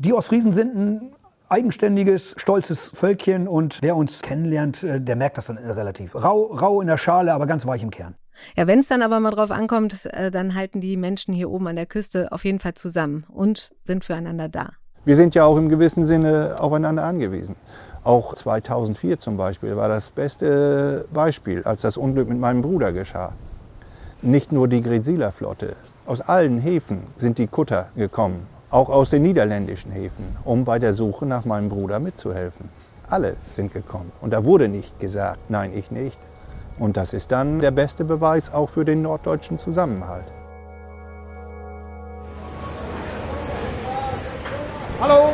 Die 0.03 0.13
Ostfriesen 0.13 0.51
sind 0.51 0.75
ein 0.75 1.15
eigenständiges, 1.47 2.33
stolzes 2.35 2.89
Völkchen 2.91 3.47
und 3.47 3.77
wer 3.83 3.95
uns 3.95 4.23
kennenlernt, 4.23 4.83
äh, 4.83 4.99
der 4.99 5.15
merkt 5.15 5.37
das 5.37 5.45
dann 5.45 5.59
relativ. 5.59 6.15
Rau, 6.15 6.45
rau 6.45 6.81
in 6.81 6.87
der 6.87 6.97
Schale, 6.97 7.31
aber 7.31 7.45
ganz 7.45 7.67
weich 7.67 7.83
im 7.83 7.91
Kern. 7.91 8.15
Ja, 8.55 8.65
wenn 8.65 8.79
es 8.79 8.87
dann 8.87 9.03
aber 9.03 9.19
mal 9.19 9.29
drauf 9.29 9.51
ankommt, 9.51 10.07
äh, 10.07 10.31
dann 10.31 10.55
halten 10.55 10.81
die 10.81 10.97
Menschen 10.97 11.35
hier 11.35 11.51
oben 11.51 11.67
an 11.67 11.75
der 11.75 11.85
Küste 11.85 12.31
auf 12.31 12.45
jeden 12.45 12.59
Fall 12.59 12.73
zusammen 12.73 13.25
und 13.29 13.69
sind 13.83 14.03
füreinander 14.03 14.49
da. 14.49 14.71
Wir 15.05 15.15
sind 15.15 15.35
ja 15.35 15.45
auch 15.45 15.55
im 15.55 15.69
gewissen 15.69 16.07
Sinne 16.07 16.55
aufeinander 16.59 17.03
angewiesen. 17.03 17.55
Auch 18.03 18.33
2004 18.33 19.19
zum 19.19 19.37
Beispiel 19.37 19.77
war 19.77 19.87
das 19.87 20.09
beste 20.09 21.05
Beispiel, 21.13 21.61
als 21.63 21.81
das 21.81 21.95
Unglück 21.95 22.27
mit 22.27 22.39
meinem 22.39 22.63
Bruder 22.63 22.91
geschah. 22.91 23.35
Nicht 24.23 24.51
nur 24.51 24.67
die 24.67 24.81
Grezila 24.81 25.29
Flotte, 25.29 25.75
aus 26.07 26.21
allen 26.21 26.57
Häfen 26.57 27.03
sind 27.17 27.37
die 27.37 27.45
Kutter 27.45 27.89
gekommen, 27.95 28.47
auch 28.71 28.89
aus 28.89 29.09
den 29.09 29.21
niederländischen 29.21 29.91
Häfen, 29.91 30.37
um 30.45 30.65
bei 30.65 30.79
der 30.79 30.93
Suche 30.93 31.25
nach 31.25 31.45
meinem 31.45 31.69
Bruder 31.69 31.99
mitzuhelfen. 31.99 32.69
Alle 33.09 33.35
sind 33.51 33.73
gekommen 33.73 34.11
und 34.21 34.31
da 34.31 34.45
wurde 34.45 34.69
nicht 34.69 34.99
gesagt, 34.99 35.49
nein, 35.49 35.73
ich 35.75 35.91
nicht. 35.91 36.19
Und 36.79 36.97
das 36.97 37.13
ist 37.13 37.31
dann 37.31 37.59
der 37.59 37.71
beste 37.71 38.05
Beweis 38.05 38.51
auch 38.51 38.69
für 38.69 38.85
den 38.85 39.01
norddeutschen 39.01 39.59
Zusammenhalt. 39.59 40.25
Hallo! 45.01 45.33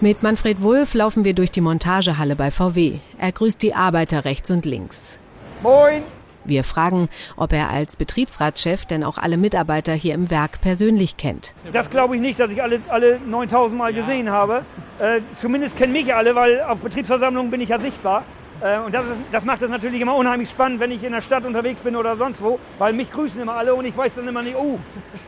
Mit 0.00 0.22
Manfred 0.22 0.62
Wulff 0.62 0.92
laufen 0.92 1.24
wir 1.24 1.34
durch 1.34 1.50
die 1.50 1.62
Montagehalle 1.62 2.36
bei 2.36 2.50
VW. 2.50 2.98
Er 3.18 3.32
grüßt 3.32 3.62
die 3.62 3.74
Arbeiter 3.74 4.24
rechts 4.26 4.50
und 4.50 4.66
links. 4.66 5.18
Moin! 5.62 6.02
Wir 6.44 6.64
fragen, 6.64 7.08
ob 7.36 7.52
er 7.52 7.70
als 7.70 7.96
Betriebsratschef 7.96 8.86
denn 8.86 9.04
auch 9.04 9.18
alle 9.18 9.36
Mitarbeiter 9.36 9.92
hier 9.92 10.14
im 10.14 10.30
Werk 10.30 10.60
persönlich 10.60 11.16
kennt. 11.16 11.54
Das 11.72 11.90
glaube 11.90 12.16
ich 12.16 12.20
nicht, 12.20 12.38
dass 12.40 12.50
ich 12.50 12.62
alle, 12.62 12.80
alle 12.88 13.20
9000 13.26 13.78
Mal 13.78 13.92
gesehen 13.94 14.30
habe. 14.30 14.64
Äh, 14.98 15.20
zumindest 15.36 15.76
kennen 15.76 15.92
mich 15.92 16.14
alle, 16.14 16.34
weil 16.34 16.62
auf 16.62 16.78
Betriebsversammlungen 16.80 17.50
bin 17.50 17.60
ich 17.60 17.68
ja 17.68 17.78
sichtbar. 17.78 18.24
Äh, 18.60 18.78
und 18.78 18.94
das, 18.94 19.04
ist, 19.04 19.16
das 19.32 19.44
macht 19.44 19.62
es 19.62 19.70
natürlich 19.70 20.00
immer 20.00 20.14
unheimlich 20.16 20.48
spannend, 20.48 20.80
wenn 20.80 20.90
ich 20.90 21.02
in 21.02 21.12
der 21.12 21.20
Stadt 21.20 21.44
unterwegs 21.44 21.80
bin 21.80 21.96
oder 21.96 22.16
sonst 22.16 22.40
wo, 22.42 22.58
weil 22.78 22.92
mich 22.92 23.10
grüßen 23.10 23.40
immer 23.40 23.54
alle 23.54 23.74
und 23.74 23.84
ich 23.84 23.96
weiß 23.96 24.14
dann 24.14 24.28
immer 24.28 24.42
nicht, 24.42 24.56
oh. 24.56 24.78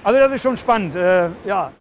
Also 0.05 0.19
das 0.19 0.33
ist 0.33 0.43
schon 0.43 0.57
spannend, 0.57 0.95
äh, 0.95 1.29
ja. 1.45 1.73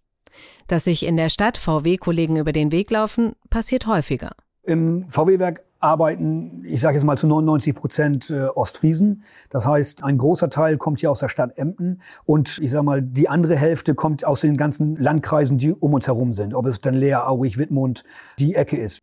Dass 0.66 0.84
sich 0.84 1.04
in 1.04 1.16
der 1.16 1.28
Stadt 1.28 1.56
VW-Kollegen 1.56 2.36
über 2.36 2.52
den 2.52 2.72
Weg 2.72 2.90
laufen, 2.90 3.34
passiert 3.50 3.86
häufiger. 3.86 4.32
Im 4.64 5.08
VW-Werk 5.08 5.62
arbeiten, 5.80 6.64
ich 6.64 6.80
sage 6.80 6.96
jetzt 6.96 7.04
mal 7.04 7.18
zu 7.18 7.26
99 7.26 7.74
Prozent 7.74 8.30
äh, 8.30 8.46
Ostfriesen. 8.46 9.22
Das 9.50 9.66
heißt, 9.66 10.04
ein 10.04 10.18
großer 10.18 10.50
Teil 10.50 10.76
kommt 10.76 11.00
hier 11.00 11.10
aus 11.10 11.20
der 11.20 11.28
Stadt 11.28 11.56
Emden 11.56 12.00
und 12.24 12.58
ich 12.58 12.70
sage 12.70 12.84
mal, 12.84 13.02
die 13.02 13.28
andere 13.28 13.56
Hälfte 13.56 13.94
kommt 13.94 14.24
aus 14.24 14.40
den 14.40 14.56
ganzen 14.56 14.96
Landkreisen, 14.96 15.58
die 15.58 15.72
um 15.72 15.94
uns 15.94 16.06
herum 16.06 16.32
sind. 16.32 16.54
Ob 16.54 16.66
es 16.66 16.80
dann 16.80 16.94
Leer, 16.94 17.28
Aurich, 17.28 17.58
Wittmund, 17.58 18.04
die 18.38 18.54
Ecke 18.54 18.76
ist. 18.76 19.00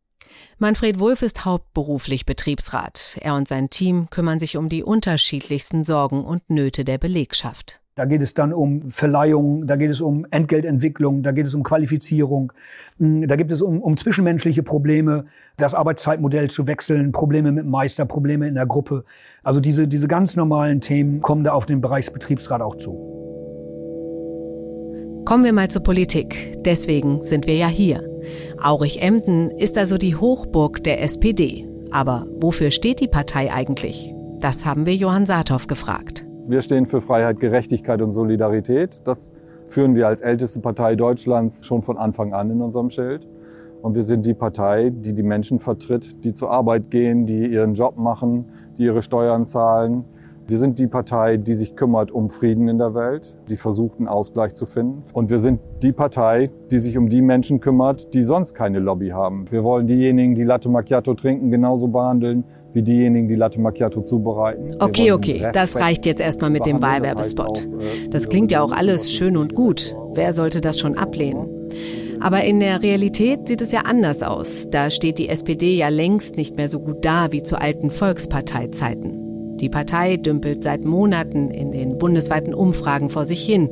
Manfred 0.58 1.00
Wulff 1.00 1.22
ist 1.22 1.46
hauptberuflich 1.46 2.26
Betriebsrat. 2.26 3.18
Er 3.22 3.36
und 3.36 3.48
sein 3.48 3.70
Team 3.70 4.10
kümmern 4.10 4.40
sich 4.40 4.58
um 4.58 4.70
die 4.70 4.84
unterschiedlichsten 4.84 5.84
Sorgen 5.84 6.24
und 6.24 6.50
Nöte 6.50 6.86
der 6.86 6.98
Belegschaft. 6.98 7.83
Da 7.96 8.06
geht 8.06 8.24
es 8.24 8.34
dann 8.34 8.54
um 8.54 8.90
Verleihung, 8.90 9.68
da 9.68 9.76
geht 9.76 9.92
es 9.92 10.02
um 10.02 10.26
Entgeltentwicklung, 10.32 11.22
da 11.22 11.32
geht 11.32 11.46
es 11.46 11.54
um 11.54 11.62
Qualifizierung, 11.62 12.52
hm, 12.98 13.28
da 13.28 13.36
gibt 13.36 13.52
es 13.52 13.62
um, 13.62 13.82
um 13.82 13.98
zwischenmenschliche 13.98 14.64
Probleme, 14.64 15.26
das 15.58 15.76
Arbeitszeitmodell 15.76 16.50
zu 16.50 16.66
wechseln, 16.66 17.12
Probleme 17.12 17.52
mit 17.52 17.68
Meister, 17.68 18.06
Probleme 18.06 18.48
in 18.48 18.56
der 18.56 18.66
Gruppe. 18.66 19.04
Also 19.44 19.60
diese, 19.60 19.88
diese 19.88 20.08
ganz 20.08 20.36
normalen 20.36 20.82
Themen 20.82 21.22
kommen 21.22 21.44
da 21.44 21.54
auf 21.54 21.68
den 21.68 21.82
Bereichsbetriebsrat 21.82 22.62
auch 22.62 22.76
zu. 22.76 23.14
Kommen 25.26 25.44
wir 25.44 25.54
mal 25.54 25.70
zur 25.70 25.84
Politik. 25.84 26.58
Deswegen 26.66 27.22
sind 27.22 27.46
wir 27.46 27.56
ja 27.56 27.68
hier. 27.68 28.04
Aurich-Emden 28.60 29.52
ist 29.52 29.78
also 29.78 30.00
die 30.00 30.16
Hochburg 30.16 30.84
der 30.84 31.02
SPD. 31.02 31.70
Aber 31.92 32.26
wofür 32.40 32.72
steht 32.72 33.00
die 33.00 33.08
Partei 33.08 33.54
eigentlich? 33.54 34.12
Das 34.40 34.66
haben 34.66 34.88
wir 34.88 34.96
Johann 34.96 35.28
Saathoff 35.28 35.68
gefragt. 35.68 36.26
Wir 36.46 36.62
stehen 36.62 36.86
für 36.86 37.00
Freiheit, 37.00 37.40
Gerechtigkeit 37.40 38.02
und 38.02 38.12
Solidarität. 38.12 39.00
Das 39.06 39.34
führen 39.68 39.96
wir 39.96 40.08
als 40.08 40.20
älteste 40.20 40.60
Partei 40.60 40.98
Deutschlands 40.98 41.66
schon 41.66 41.82
von 41.82 41.98
Anfang 41.98 42.34
an 42.34 42.52
in 42.52 42.62
unserem 42.62 42.90
Schild. 42.90 43.26
Und 43.82 43.96
wir 43.96 44.04
sind 44.04 44.26
die 44.26 44.34
Partei, 44.34 44.90
die 44.90 45.14
die 45.14 45.24
Menschen 45.24 45.60
vertritt, 45.60 46.26
die 46.26 46.34
zur 46.34 46.52
Arbeit 46.52 46.92
gehen, 46.92 47.26
die 47.26 47.48
ihren 47.48 47.76
Job 47.76 47.98
machen, 47.98 48.46
die 48.78 48.84
ihre 48.84 49.02
Steuern 49.02 49.46
zahlen. 49.46 50.04
Wir 50.46 50.58
sind 50.58 50.80
die 50.80 50.88
Partei, 50.88 51.38
die 51.38 51.56
sich 51.56 51.78
kümmert 51.78 52.12
um 52.12 52.30
Frieden 52.30 52.68
in 52.68 52.78
der 52.78 52.94
Welt, 52.94 53.38
die 53.50 53.56
versucht, 53.56 54.00
einen 54.00 54.10
Ausgleich 54.10 54.54
zu 54.56 54.66
finden. 54.66 55.04
Und 55.14 55.30
wir 55.30 55.40
sind 55.40 55.62
die 55.82 55.94
Partei, 55.94 56.50
die 56.72 56.80
sich 56.80 56.98
um 56.98 57.08
die 57.08 57.22
Menschen 57.22 57.62
kümmert, 57.62 58.14
die 58.14 58.24
sonst 58.24 58.54
keine 58.54 58.80
Lobby 58.80 59.10
haben. 59.10 59.50
Wir 59.50 59.64
wollen 59.64 59.88
diejenigen, 59.88 60.36
die 60.36 60.44
Latte 60.44 60.68
Macchiato 60.68 61.14
trinken, 61.14 61.52
genauso 61.52 61.88
behandeln 61.88 62.44
wie 62.74 62.82
diejenigen, 62.82 63.28
die 63.28 63.36
Latte 63.36 63.60
Macchiato 63.60 64.02
zubereiten. 64.02 64.76
Okay, 64.80 65.12
okay, 65.12 65.48
das 65.54 65.80
reicht 65.80 66.06
jetzt 66.06 66.22
erstmal 66.22 66.50
mit 66.50 66.66
dem 66.66 66.82
Wahlwerbespot. 66.82 67.60
Äh, 67.60 68.10
das 68.10 68.30
klingt 68.30 68.52
ja 68.52 68.62
auch 68.62 68.72
alles 68.72 69.12
schön 69.12 69.38
und 69.38 69.54
gut. 69.54 69.96
Wer 70.14 70.34
sollte 70.34 70.62
das 70.62 70.80
schon 70.80 70.98
ablehnen? 70.98 71.48
Aber 72.20 72.44
in 72.44 72.60
der 72.60 72.82
Realität 72.82 73.48
sieht 73.48 73.62
es 73.62 73.72
ja 73.72 73.82
anders 73.82 74.24
aus. 74.24 74.70
Da 74.70 74.92
steht 74.92 75.18
die 75.18 75.30
SPD 75.30 75.76
ja 75.76 75.90
längst 75.90 76.38
nicht 76.38 76.56
mehr 76.56 76.70
so 76.70 76.80
gut 76.80 77.04
da 77.04 77.32
wie 77.32 77.44
zu 77.44 77.60
alten 77.60 77.92
Volksparteizeiten. 77.92 79.58
Die 79.58 79.70
Partei 79.70 80.18
dümpelt 80.18 80.64
seit 80.64 80.86
Monaten 80.86 81.52
in 81.52 81.72
den 81.72 81.98
bundesweiten 81.98 82.54
Umfragen 82.54 83.10
vor 83.10 83.26
sich 83.26 83.44
hin. 83.44 83.70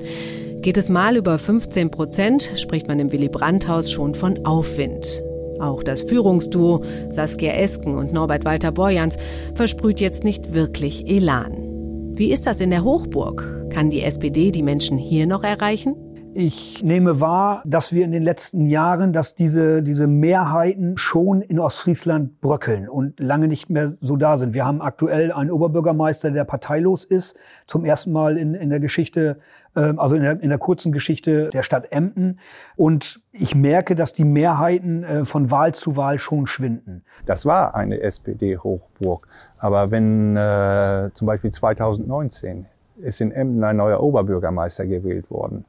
Geht 0.61 0.77
es 0.77 0.89
mal 0.89 1.17
über 1.17 1.37
15 1.37 1.89
Prozent, 1.89 2.51
spricht 2.55 2.87
man 2.87 2.99
im 2.99 3.11
Willy 3.11 3.29
Brandt-Haus 3.29 3.91
schon 3.91 4.13
von 4.13 4.45
Aufwind. 4.45 5.23
Auch 5.61 5.83
das 5.83 6.03
Führungsduo 6.03 6.83
Saskia 7.09 7.53
Esken 7.53 7.95
und 7.95 8.11
Norbert 8.11 8.45
Walter 8.45 8.71
Borjans 8.71 9.17
versprüht 9.55 9.99
jetzt 9.99 10.23
nicht 10.23 10.53
wirklich 10.53 11.07
Elan. 11.07 11.71
Wie 12.15 12.31
ist 12.31 12.45
das 12.45 12.59
in 12.59 12.71
der 12.71 12.83
Hochburg? 12.83 13.69
Kann 13.69 13.89
die 13.89 14.01
SPD 14.01 14.51
die 14.51 14.63
Menschen 14.63 14.97
hier 14.97 15.27
noch 15.27 15.43
erreichen? 15.43 15.95
Ich 16.33 16.81
nehme 16.81 17.19
wahr, 17.19 17.61
dass 17.65 17.91
wir 17.91 18.05
in 18.05 18.13
den 18.13 18.23
letzten 18.23 18.65
Jahren, 18.65 19.11
dass 19.11 19.35
diese, 19.35 19.83
diese 19.83 20.07
Mehrheiten 20.07 20.95
schon 20.95 21.41
in 21.41 21.59
Ostfriesland 21.59 22.39
bröckeln 22.39 22.87
und 22.87 23.19
lange 23.19 23.49
nicht 23.49 23.69
mehr 23.69 23.97
so 23.99 24.15
da 24.15 24.37
sind. 24.37 24.53
Wir 24.53 24.65
haben 24.65 24.81
aktuell 24.81 25.33
einen 25.33 25.51
Oberbürgermeister, 25.51 26.31
der 26.31 26.45
parteilos 26.45 27.03
ist, 27.03 27.35
zum 27.67 27.83
ersten 27.83 28.13
Mal 28.13 28.37
in, 28.37 28.53
in 28.53 28.69
der 28.69 28.79
Geschichte, 28.79 29.39
äh, 29.75 29.93
also 29.97 30.15
in 30.15 30.21
der, 30.21 30.41
in 30.41 30.47
der 30.47 30.57
kurzen 30.57 30.93
Geschichte 30.93 31.49
der 31.49 31.63
Stadt 31.63 31.91
Emden. 31.91 32.39
Und 32.77 33.21
ich 33.33 33.53
merke, 33.53 33.95
dass 33.95 34.13
die 34.13 34.25
Mehrheiten 34.25 35.03
äh, 35.03 35.25
von 35.25 35.51
Wahl 35.51 35.73
zu 35.73 35.97
Wahl 35.97 36.17
schon 36.17 36.47
schwinden. 36.47 37.03
Das 37.25 37.45
war 37.45 37.75
eine 37.75 37.99
SPD-Hochburg. 37.99 39.27
Aber 39.57 39.91
wenn 39.91 40.37
äh, 40.37 41.09
zum 41.13 41.27
Beispiel 41.27 41.51
2019 41.51 42.67
ist 42.99 43.19
in 43.19 43.31
Emden 43.31 43.63
ein 43.65 43.75
neuer 43.75 44.01
Oberbürgermeister 44.01 44.85
gewählt 44.85 45.29
worden, 45.29 45.65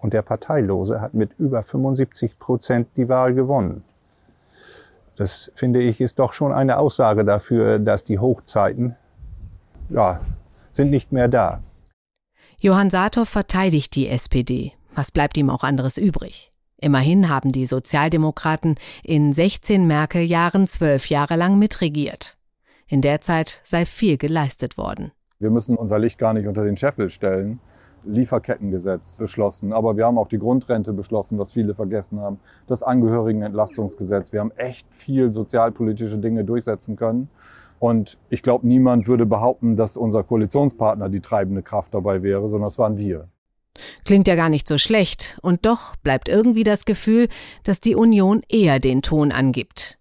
und 0.00 0.12
der 0.12 0.22
Parteilose 0.22 1.00
hat 1.00 1.14
mit 1.14 1.38
über 1.38 1.62
75 1.62 2.38
Prozent 2.38 2.88
die 2.96 3.08
Wahl 3.08 3.34
gewonnen. 3.34 3.84
Das 5.16 5.52
finde 5.54 5.80
ich 5.80 6.00
ist 6.00 6.18
doch 6.18 6.32
schon 6.32 6.52
eine 6.52 6.78
Aussage 6.78 7.24
dafür, 7.24 7.78
dass 7.78 8.04
die 8.04 8.18
Hochzeiten 8.18 8.96
ja, 9.90 10.20
sind 10.70 10.90
nicht 10.90 11.12
mehr 11.12 11.28
da. 11.28 11.60
Johann 12.60 12.90
Saathoff 12.90 13.28
verteidigt 13.28 13.94
die 13.96 14.08
SPD. 14.08 14.72
Was 14.94 15.10
bleibt 15.10 15.36
ihm 15.36 15.50
auch 15.50 15.64
anderes 15.64 15.98
übrig? 15.98 16.52
Immerhin 16.78 17.28
haben 17.28 17.52
die 17.52 17.66
Sozialdemokraten 17.66 18.76
in 19.02 19.32
16 19.32 19.86
Merkel-Jahren 19.86 20.66
zwölf 20.66 21.10
Jahre 21.10 21.36
lang 21.36 21.58
mitregiert. 21.58 22.38
In 22.86 23.02
der 23.02 23.20
Zeit 23.20 23.60
sei 23.62 23.84
viel 23.84 24.16
geleistet 24.16 24.78
worden. 24.78 25.12
Wir 25.38 25.50
müssen 25.50 25.76
unser 25.76 25.98
Licht 25.98 26.18
gar 26.18 26.32
nicht 26.32 26.46
unter 26.46 26.64
den 26.64 26.76
Scheffel 26.76 27.08
stellen. 27.10 27.60
Lieferkettengesetz 28.04 29.18
beschlossen, 29.18 29.72
aber 29.72 29.96
wir 29.96 30.06
haben 30.06 30.18
auch 30.18 30.28
die 30.28 30.38
Grundrente 30.38 30.92
beschlossen, 30.92 31.38
was 31.38 31.52
viele 31.52 31.74
vergessen 31.74 32.20
haben, 32.20 32.40
das 32.66 32.82
Angehörigenentlastungsgesetz. 32.82 34.32
Wir 34.32 34.40
haben 34.40 34.52
echt 34.56 34.86
viel 34.90 35.32
sozialpolitische 35.32 36.18
Dinge 36.18 36.44
durchsetzen 36.44 36.96
können. 36.96 37.28
Und 37.78 38.18
ich 38.28 38.42
glaube, 38.42 38.66
niemand 38.66 39.08
würde 39.08 39.24
behaupten, 39.24 39.76
dass 39.76 39.96
unser 39.96 40.22
Koalitionspartner 40.22 41.08
die 41.08 41.20
treibende 41.20 41.62
Kraft 41.62 41.94
dabei 41.94 42.22
wäre, 42.22 42.48
sondern 42.48 42.68
es 42.68 42.78
waren 42.78 42.98
wir. 42.98 43.28
Klingt 44.04 44.28
ja 44.28 44.34
gar 44.34 44.48
nicht 44.48 44.68
so 44.68 44.78
schlecht. 44.78 45.38
Und 45.42 45.64
doch 45.64 45.96
bleibt 45.96 46.28
irgendwie 46.28 46.64
das 46.64 46.84
Gefühl, 46.84 47.28
dass 47.64 47.80
die 47.80 47.94
Union 47.94 48.42
eher 48.48 48.78
den 48.78 49.02
Ton 49.02 49.32
angibt. 49.32 49.99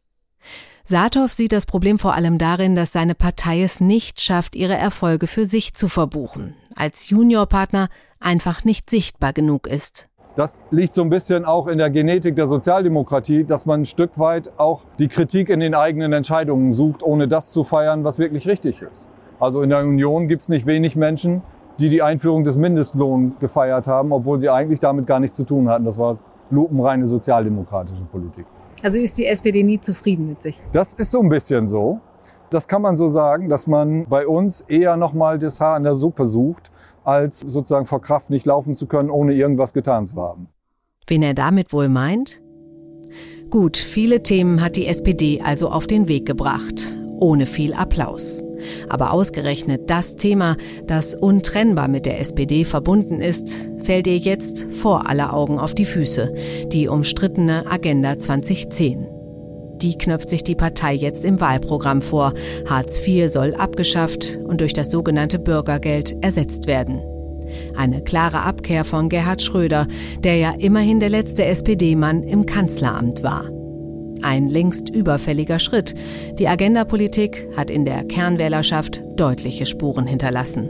Saathoff 0.89 1.31
sieht 1.31 1.51
das 1.51 1.67
Problem 1.67 1.99
vor 1.99 2.15
allem 2.15 2.39
darin, 2.39 2.73
dass 2.73 2.91
seine 2.91 3.13
Partei 3.13 3.61
es 3.61 3.79
nicht 3.79 4.21
schafft, 4.21 4.55
ihre 4.55 4.73
Erfolge 4.73 5.27
für 5.27 5.45
sich 5.45 5.75
zu 5.75 5.87
verbuchen, 5.87 6.55
als 6.75 7.11
Juniorpartner 7.11 7.89
einfach 8.19 8.63
nicht 8.63 8.89
sichtbar 8.89 9.31
genug 9.31 9.67
ist. 9.67 10.09
Das 10.35 10.63
liegt 10.71 10.95
so 10.95 11.03
ein 11.03 11.11
bisschen 11.11 11.45
auch 11.45 11.67
in 11.67 11.77
der 11.77 11.91
Genetik 11.91 12.35
der 12.35 12.47
Sozialdemokratie, 12.47 13.43
dass 13.43 13.67
man 13.67 13.81
ein 13.81 13.85
Stück 13.85 14.17
weit 14.17 14.49
auch 14.57 14.81
die 14.97 15.09
Kritik 15.09 15.49
in 15.49 15.59
den 15.59 15.75
eigenen 15.75 16.11
Entscheidungen 16.11 16.71
sucht, 16.71 17.03
ohne 17.03 17.27
das 17.27 17.51
zu 17.51 17.63
feiern, 17.63 18.03
was 18.03 18.17
wirklich 18.17 18.47
richtig 18.47 18.81
ist. 18.81 19.09
Also 19.39 19.61
in 19.61 19.69
der 19.69 19.81
Union 19.81 20.27
gibt 20.27 20.41
es 20.41 20.49
nicht 20.49 20.65
wenig 20.65 20.95
Menschen, 20.95 21.43
die 21.77 21.89
die 21.89 22.01
Einführung 22.01 22.43
des 22.43 22.57
Mindestlohns 22.57 23.33
gefeiert 23.39 23.85
haben, 23.85 24.11
obwohl 24.11 24.39
sie 24.39 24.49
eigentlich 24.49 24.79
damit 24.79 25.05
gar 25.05 25.19
nichts 25.19 25.37
zu 25.37 25.43
tun 25.43 25.69
hatten. 25.69 25.85
Das 25.85 25.99
war 25.99 26.17
lupenreine 26.49 27.05
sozialdemokratische 27.05 28.05
Politik. 28.05 28.47
Also 28.81 28.97
ist 28.97 29.17
die 29.17 29.25
SPD 29.25 29.63
nie 29.63 29.79
zufrieden 29.79 30.27
mit 30.29 30.41
sich? 30.41 30.59
Das 30.71 30.93
ist 30.93 31.11
so 31.11 31.19
ein 31.19 31.29
bisschen 31.29 31.67
so. 31.67 31.99
Das 32.49 32.67
kann 32.67 32.81
man 32.81 32.97
so 32.97 33.09
sagen, 33.09 33.49
dass 33.49 33.67
man 33.67 34.07
bei 34.07 34.25
uns 34.25 34.61
eher 34.61 34.97
nochmal 34.97 35.37
das 35.37 35.59
Haar 35.61 35.77
in 35.77 35.83
der 35.83 35.95
Suppe 35.95 36.27
sucht, 36.27 36.71
als 37.03 37.41
sozusagen 37.41 37.85
vor 37.85 38.01
Kraft 38.01 38.29
nicht 38.29 38.45
laufen 38.45 38.75
zu 38.75 38.87
können, 38.87 39.09
ohne 39.09 39.33
irgendwas 39.33 39.73
getan 39.73 40.07
zu 40.07 40.15
haben. 40.15 40.47
Wen 41.07 41.21
er 41.21 41.33
damit 41.33 41.73
wohl 41.73 41.89
meint? 41.89 42.41
Gut, 43.49 43.77
viele 43.77 44.21
Themen 44.23 44.61
hat 44.63 44.75
die 44.75 44.85
SPD 44.85 45.41
also 45.43 45.69
auf 45.69 45.87
den 45.87 46.07
Weg 46.07 46.25
gebracht, 46.25 46.97
ohne 47.19 47.45
viel 47.45 47.73
Applaus. 47.73 48.43
Aber 48.89 49.11
ausgerechnet 49.11 49.89
das 49.89 50.15
Thema, 50.17 50.55
das 50.85 51.15
untrennbar 51.15 51.87
mit 51.87 52.05
der 52.05 52.19
SPD 52.19 52.65
verbunden 52.65 53.21
ist, 53.21 53.68
fällt 53.83 54.07
ihr 54.07 54.17
jetzt 54.17 54.67
vor 54.71 55.09
aller 55.09 55.33
Augen 55.33 55.59
auf 55.59 55.73
die 55.73 55.85
Füße, 55.85 56.33
die 56.67 56.87
umstrittene 56.87 57.65
Agenda 57.69 58.17
2010. 58.17 59.07
Die 59.81 59.97
knöpft 59.97 60.29
sich 60.29 60.43
die 60.43 60.55
Partei 60.55 60.93
jetzt 60.93 61.23
im 61.23 61.39
Wahlprogramm 61.39 62.01
vor. 62.01 62.33
Hartz 62.69 63.05
IV 63.05 63.31
soll 63.31 63.55
abgeschafft 63.55 64.37
und 64.43 64.61
durch 64.61 64.73
das 64.73 64.91
sogenannte 64.91 65.39
Bürgergeld 65.39 66.15
ersetzt 66.21 66.67
werden. 66.67 67.01
Eine 67.75 68.03
klare 68.03 68.41
Abkehr 68.41 68.83
von 68.83 69.09
Gerhard 69.09 69.41
Schröder, 69.41 69.87
der 70.19 70.35
ja 70.35 70.51
immerhin 70.51 70.99
der 70.99 71.09
letzte 71.09 71.45
SPD-Mann 71.45 72.23
im 72.23 72.45
Kanzleramt 72.45 73.23
war. 73.23 73.45
Ein 74.21 74.49
längst 74.49 74.89
überfälliger 74.89 75.59
Schritt. 75.59 75.95
Die 76.37 76.47
Agendapolitik 76.47 77.47
hat 77.55 77.69
in 77.71 77.85
der 77.85 78.03
Kernwählerschaft 78.03 79.01
deutliche 79.15 79.65
Spuren 79.65 80.05
hinterlassen. 80.05 80.69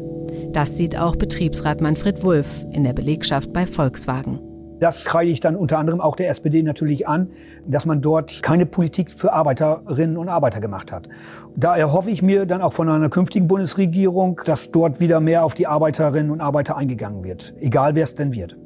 Das 0.51 0.75
sieht 0.77 0.97
auch 0.97 1.15
Betriebsrat 1.15 1.79
Manfred 1.79 2.23
Wulff 2.23 2.65
in 2.71 2.83
der 2.83 2.93
Belegschaft 2.93 3.53
bei 3.53 3.67
Volkswagen. 3.67 4.39
Das 4.79 5.05
kreide 5.05 5.29
ich 5.29 5.41
dann 5.41 5.55
unter 5.55 5.77
anderem 5.77 6.01
auch 6.01 6.15
der 6.15 6.29
SPD 6.29 6.63
natürlich 6.63 7.07
an, 7.07 7.29
dass 7.67 7.85
man 7.85 8.01
dort 8.01 8.41
keine 8.41 8.65
Politik 8.65 9.11
für 9.11 9.31
Arbeiterinnen 9.33 10.17
und 10.17 10.27
Arbeiter 10.29 10.59
gemacht 10.59 10.91
hat. 10.91 11.07
Da 11.55 11.75
erhoffe 11.75 12.09
ich 12.09 12.21
mir 12.21 12.45
dann 12.47 12.61
auch 12.61 12.73
von 12.73 12.89
einer 12.89 13.09
künftigen 13.09 13.47
Bundesregierung, 13.47 14.41
dass 14.45 14.71
dort 14.71 14.99
wieder 14.99 15.19
mehr 15.19 15.43
auf 15.43 15.53
die 15.53 15.67
Arbeiterinnen 15.67 16.31
und 16.31 16.41
Arbeiter 16.41 16.77
eingegangen 16.77 17.23
wird, 17.23 17.53
egal 17.59 17.93
wer 17.93 18.05
es 18.05 18.15
denn 18.15 18.33
wird. 18.33 18.57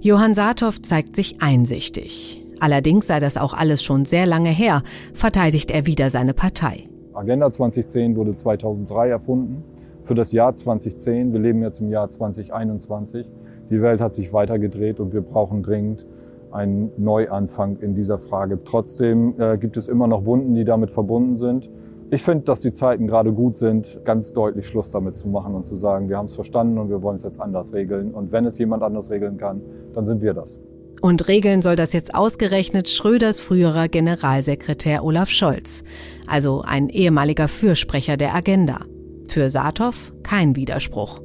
Johann 0.00 0.34
Saathoff 0.34 0.82
zeigt 0.82 1.16
sich 1.16 1.42
einsichtig. 1.42 2.44
Allerdings 2.60 3.08
sei 3.08 3.18
das 3.18 3.36
auch 3.36 3.54
alles 3.54 3.82
schon 3.82 4.04
sehr 4.04 4.26
lange 4.26 4.50
her, 4.50 4.82
verteidigt 5.14 5.72
er 5.72 5.86
wieder 5.86 6.10
seine 6.10 6.34
Partei. 6.34 6.84
Agenda 7.12 7.50
2010 7.50 8.14
wurde 8.16 8.36
2003 8.36 9.08
erfunden 9.08 9.64
für 10.04 10.14
das 10.14 10.32
Jahr 10.32 10.54
2010. 10.54 11.32
Wir 11.32 11.40
leben 11.40 11.62
jetzt 11.62 11.80
im 11.80 11.90
Jahr 11.90 12.08
2021. 12.08 13.28
Die 13.70 13.80
Welt 13.80 14.00
hat 14.00 14.14
sich 14.14 14.32
weitergedreht 14.32 15.00
und 15.00 15.12
wir 15.12 15.22
brauchen 15.22 15.62
dringend 15.62 16.06
einen 16.50 16.92
Neuanfang 16.96 17.78
in 17.80 17.94
dieser 17.94 18.18
Frage. 18.18 18.60
Trotzdem 18.64 19.34
äh, 19.38 19.58
gibt 19.58 19.76
es 19.76 19.88
immer 19.88 20.06
noch 20.06 20.24
Wunden, 20.24 20.54
die 20.54 20.64
damit 20.64 20.90
verbunden 20.90 21.36
sind. 21.36 21.68
Ich 22.10 22.22
finde, 22.22 22.44
dass 22.44 22.60
die 22.60 22.72
Zeiten 22.72 23.08
gerade 23.08 23.32
gut 23.32 23.56
sind, 23.56 24.00
ganz 24.04 24.32
deutlich 24.32 24.66
Schluss 24.66 24.90
damit 24.90 25.16
zu 25.16 25.28
machen 25.28 25.54
und 25.54 25.66
zu 25.66 25.74
sagen, 25.74 26.08
wir 26.08 26.16
haben 26.16 26.26
es 26.26 26.34
verstanden 26.34 26.78
und 26.78 26.90
wir 26.90 27.02
wollen 27.02 27.16
es 27.16 27.24
jetzt 27.24 27.40
anders 27.40 27.72
regeln. 27.72 28.12
Und 28.12 28.30
wenn 28.30 28.44
es 28.44 28.58
jemand 28.58 28.82
anders 28.82 29.10
regeln 29.10 29.36
kann, 29.36 29.62
dann 29.94 30.06
sind 30.06 30.22
wir 30.22 30.34
das. 30.34 30.60
Und 31.00 31.26
regeln 31.28 31.60
soll 31.60 31.76
das 31.76 31.92
jetzt 31.92 32.14
ausgerechnet 32.14 32.88
Schröders 32.88 33.40
früherer 33.40 33.88
Generalsekretär 33.88 35.04
Olaf 35.04 35.28
Scholz, 35.28 35.82
also 36.26 36.62
ein 36.62 36.88
ehemaliger 36.88 37.48
Fürsprecher 37.48 38.16
der 38.16 38.34
Agenda. 38.34 38.80
Für 39.28 39.50
Saathoff 39.50 40.12
kein 40.22 40.54
Widerspruch. 40.54 41.20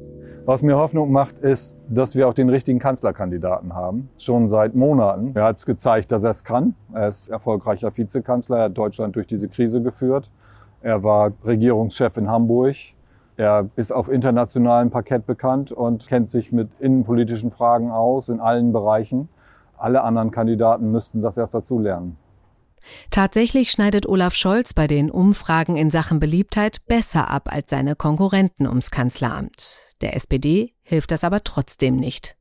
Was 0.46 0.62
mir 0.62 0.76
Hoffnung 0.76 1.12
macht, 1.12 1.38
ist, 1.38 1.76
dass 1.88 2.16
wir 2.16 2.26
auch 2.26 2.34
den 2.34 2.48
richtigen 2.48 2.78
Kanzlerkandidaten 2.78 3.74
haben. 3.74 4.08
Schon 4.18 4.48
seit 4.48 4.74
Monaten. 4.74 5.32
Er 5.34 5.44
hat 5.44 5.56
es 5.56 5.66
gezeigt, 5.66 6.10
dass 6.10 6.24
er 6.24 6.30
es 6.30 6.42
kann. 6.42 6.74
Er 6.92 7.08
ist 7.08 7.28
erfolgreicher 7.28 7.96
Vizekanzler. 7.96 8.56
Er 8.56 8.64
hat 8.64 8.76
Deutschland 8.76 9.14
durch 9.14 9.26
diese 9.26 9.48
Krise 9.48 9.80
geführt. 9.82 10.30
Er 10.82 11.02
war 11.02 11.32
Regierungschef 11.44 12.16
in 12.16 12.28
Hamburg. 12.28 12.74
Er 13.36 13.68
ist 13.76 13.92
auf 13.92 14.10
internationalem 14.10 14.90
Parkett 14.90 15.26
bekannt 15.26 15.72
und 15.72 16.08
kennt 16.08 16.30
sich 16.30 16.52
mit 16.52 16.68
innenpolitischen 16.80 17.50
Fragen 17.50 17.90
aus 17.90 18.28
in 18.28 18.40
allen 18.40 18.72
Bereichen. 18.72 19.28
Alle 19.78 20.02
anderen 20.02 20.30
Kandidaten 20.30 20.90
müssten 20.90 21.22
das 21.22 21.36
erst 21.36 21.54
dazu 21.54 21.78
lernen. 21.78 22.16
Tatsächlich 23.10 23.70
schneidet 23.70 24.06
Olaf 24.06 24.34
Scholz 24.34 24.74
bei 24.74 24.86
den 24.86 25.10
Umfragen 25.10 25.76
in 25.76 25.90
Sachen 25.90 26.20
Beliebtheit 26.20 26.86
besser 26.86 27.30
ab 27.30 27.48
als 27.50 27.70
seine 27.70 27.96
Konkurrenten 27.96 28.66
ums 28.66 28.90
Kanzleramt. 28.90 29.78
Der 30.00 30.16
SPD 30.16 30.74
hilft 30.82 31.10
das 31.10 31.24
aber 31.24 31.42
trotzdem 31.44 31.96
nicht. 31.96 32.36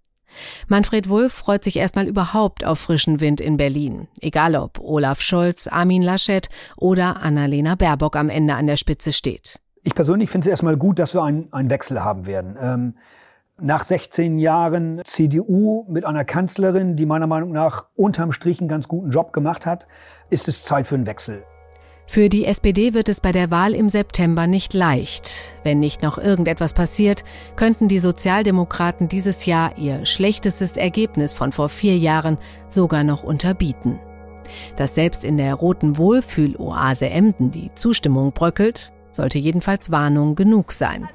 Manfred 0.67 1.09
Wulff 1.09 1.33
freut 1.33 1.63
sich 1.63 1.77
erstmal 1.77 2.07
überhaupt 2.07 2.63
auf 2.63 2.79
frischen 2.79 3.19
Wind 3.19 3.41
in 3.41 3.57
Berlin, 3.57 4.07
egal 4.21 4.55
ob 4.55 4.79
Olaf 4.79 5.21
Scholz, 5.21 5.67
Armin 5.67 6.01
Laschet 6.01 6.49
oder 6.77 7.17
Annalena 7.21 7.75
Baerbock 7.75 8.15
am 8.15 8.29
Ende 8.29 8.55
an 8.55 8.67
der 8.67 8.77
Spitze 8.77 9.13
steht. 9.13 9.59
Ich 9.81 9.95
persönlich 9.95 10.29
finde 10.29 10.45
es 10.45 10.51
erstmal 10.51 10.77
gut, 10.77 10.99
dass 10.99 11.13
wir 11.13 11.23
einen, 11.23 11.51
einen 11.51 11.69
Wechsel 11.69 12.03
haben 12.03 12.25
werden. 12.25 12.57
Ähm, 12.61 12.95
nach 13.61 13.83
16 13.83 14.37
Jahren 14.37 15.01
CDU 15.03 15.85
mit 15.87 16.05
einer 16.05 16.25
Kanzlerin, 16.25 16.95
die 16.95 17.05
meiner 17.05 17.27
Meinung 17.27 17.51
nach 17.51 17.85
unterm 17.95 18.31
Strich 18.31 18.59
einen 18.59 18.69
ganz 18.69 18.87
guten 18.87 19.11
Job 19.11 19.33
gemacht 19.33 19.65
hat, 19.65 19.87
ist 20.29 20.47
es 20.47 20.63
Zeit 20.63 20.87
für 20.87 20.95
einen 20.95 21.07
Wechsel. 21.07 21.43
Für 22.07 22.27
die 22.27 22.45
SPD 22.45 22.95
wird 22.95 23.07
es 23.07 23.21
bei 23.21 23.31
der 23.31 23.51
Wahl 23.51 23.75
im 23.75 23.87
September 23.87 24.47
nicht 24.47 24.73
leicht. 24.73 25.53
Wenn 25.63 25.79
nicht 25.79 26.01
noch 26.01 26.17
irgendetwas 26.17 26.73
passiert, 26.73 27.23
könnten 27.55 27.87
die 27.87 27.99
Sozialdemokraten 27.99 29.07
dieses 29.07 29.45
Jahr 29.45 29.77
ihr 29.77 30.07
schlechtestes 30.07 30.75
Ergebnis 30.75 31.35
von 31.35 31.51
vor 31.51 31.69
vier 31.69 31.97
Jahren 31.97 32.39
sogar 32.67 33.03
noch 33.03 33.23
unterbieten. 33.23 33.99
Dass 34.75 34.95
selbst 34.95 35.23
in 35.23 35.37
der 35.37 35.53
roten 35.53 35.97
Wohlfühloase 35.97 37.07
Emden 37.07 37.51
die 37.51 37.71
Zustimmung 37.75 38.31
bröckelt, 38.31 38.91
sollte 39.11 39.37
jedenfalls 39.37 39.91
Warnung 39.91 40.33
genug 40.33 40.71
sein. 40.71 41.07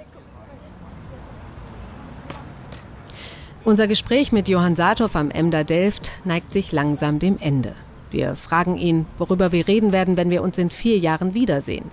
Unser 3.66 3.88
Gespräch 3.88 4.30
mit 4.30 4.46
Johann 4.46 4.76
Saathoff 4.76 5.16
am 5.16 5.30
Emder 5.30 5.64
Delft 5.64 6.10
neigt 6.26 6.52
sich 6.52 6.70
langsam 6.70 7.18
dem 7.18 7.38
Ende. 7.40 7.72
Wir 8.10 8.36
fragen 8.36 8.76
ihn, 8.76 9.06
worüber 9.16 9.52
wir 9.52 9.66
reden 9.66 9.90
werden, 9.90 10.18
wenn 10.18 10.28
wir 10.28 10.42
uns 10.42 10.58
in 10.58 10.68
vier 10.68 10.98
Jahren 10.98 11.32
wiedersehen. 11.32 11.90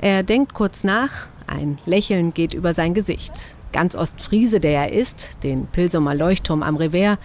Er 0.00 0.22
denkt 0.22 0.54
kurz 0.54 0.84
nach, 0.84 1.26
ein 1.48 1.78
Lächeln 1.84 2.32
geht 2.32 2.54
über 2.54 2.74
sein 2.74 2.94
Gesicht. 2.94 3.32
Ganz 3.72 3.96
Ostfriese, 3.96 4.60
der 4.60 4.82
er 4.82 4.92
ist, 4.92 5.42
den 5.42 5.66
Pilsumer 5.66 6.14
Leuchtturm 6.14 6.62
am 6.62 6.76
Revers, 6.76 7.18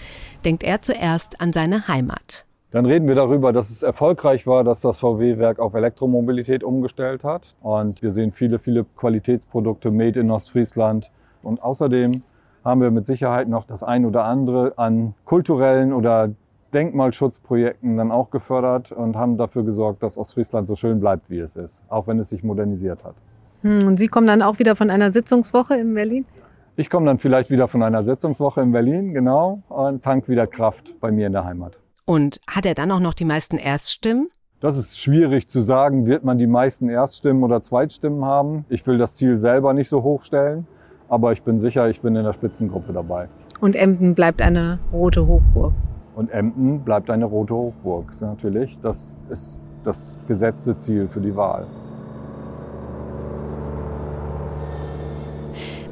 denkt 0.44 0.64
er 0.64 0.82
zuerst 0.82 1.40
an 1.40 1.54
seine 1.54 1.88
Heimat. 1.88 2.46
Dann 2.72 2.88
reden 2.88 3.08
wir 3.08 3.14
darüber, 3.14 3.54
dass 3.54 3.70
es 3.70 3.84
erfolgreich 3.84 4.48
war, 4.48 4.64
dass 4.64 4.82
das 4.82 4.98
VW-Werk 4.98 5.60
auf 5.60 5.76
Elektromobilität 5.76 6.64
umgestellt 6.64 7.24
hat. 7.24 7.54
Und 7.62 8.02
wir 8.02 8.10
sehen 8.10 8.32
viele, 8.32 8.58
viele 8.58 8.84
Qualitätsprodukte 8.98 9.92
made 9.92 10.20
in 10.20 10.32
Ostfriesland. 10.32 11.12
Und 11.44 11.62
außerdem 11.62 12.24
haben 12.64 12.82
wir 12.82 12.92
mit 12.92 13.06
Sicherheit 13.06 13.48
noch 13.48 13.66
das 13.66 13.84
ein 13.84 14.06
oder 14.06 14.26
andere 14.26 14.74
an 14.78 15.14
kulturellen 15.26 15.94
oder 15.94 16.32
Denkmalschutzprojekten 16.74 17.98
dann 17.98 18.12
auch 18.12 18.32
gefördert 18.32 18.92
und 18.92 19.16
haben 19.16 19.38
dafür 19.38 19.64
gesorgt, 19.64 20.02
dass 20.02 20.18
Ostfriesland 20.18 20.68
so 20.68 20.76
schön 20.76 21.00
bleibt, 21.00 21.30
wie 21.30 21.40
es 21.40 21.56
ist, 21.56 21.84
auch 21.88 22.08
wenn 22.08 22.20
es 22.20 22.30
sich 22.30 22.44
modernisiert 22.44 23.04
hat. 23.04 23.16
Hm, 23.62 23.88
und 23.88 23.98
Sie 23.98 24.08
kommen 24.08 24.28
dann 24.28 24.42
auch 24.42 24.60
wieder 24.60 24.76
von 24.76 24.90
einer 24.90 25.12
Sitzungswoche 25.12 25.76
in 25.76 25.94
Berlin? 25.94 26.26
Ich 26.76 26.90
komme 26.90 27.06
dann 27.06 27.20
vielleicht 27.20 27.52
wieder 27.52 27.68
von 27.68 27.84
einer 27.84 28.04
Sitzungswoche 28.04 28.62
in 28.62 28.72
Berlin, 28.72 29.14
genau, 29.14 29.62
und 29.70 30.04
tank 30.04 30.28
wieder 30.28 30.48
Kraft 30.48 31.00
bei 31.00 31.12
mir 31.12 31.28
in 31.28 31.34
der 31.34 31.46
Heimat. 31.46 31.78
Und 32.06 32.42
hat 32.50 32.66
er 32.66 32.74
dann 32.74 32.92
auch 32.92 33.00
noch 33.00 33.14
die 33.14 33.26
meisten 33.26 33.58
Erststimmen? 33.58 34.30
Das 34.60 34.78
ist 34.78 35.00
schwierig 35.00 35.48
zu 35.48 35.62
sagen. 35.62 36.06
Wird 36.06 36.24
man 36.24 36.38
die 36.38 36.48
meisten 36.48 36.90
Erststimmen 36.90 37.44
oder 37.44 37.62
Zweitstimmen 37.62 38.26
haben? 38.26 38.66
Ich 38.70 38.88
will 38.88 38.98
das 38.98 39.16
Ziel 39.16 39.38
selber 39.38 39.74
nicht 39.74 39.90
so 39.90 40.04
hoch 40.04 40.24
stellen, 40.24 40.66
aber 41.14 41.32
ich 41.32 41.44
bin 41.44 41.60
sicher, 41.60 41.88
ich 41.92 42.02
bin 42.02 42.16
in 42.16 42.24
der 42.24 42.34
Spitzengruppe 42.34 42.92
dabei. 42.92 43.28
Und 43.60 43.76
Emden 43.76 44.16
bleibt 44.16 44.42
eine 44.42 44.80
rote 44.92 45.28
Hochburg. 45.28 45.74
Und 46.16 46.32
Emden 46.32 46.80
bleibt 46.80 47.12
eine 47.12 47.26
rote 47.26 47.54
Hochburg, 47.54 48.12
natürlich. 48.20 48.80
Das 48.82 49.16
ist 49.30 49.60
das 49.84 50.16
gesetzte 50.28 50.76
Ziel 50.76 51.08
für 51.08 51.22
die 51.22 51.36
Wahl. 51.36 51.68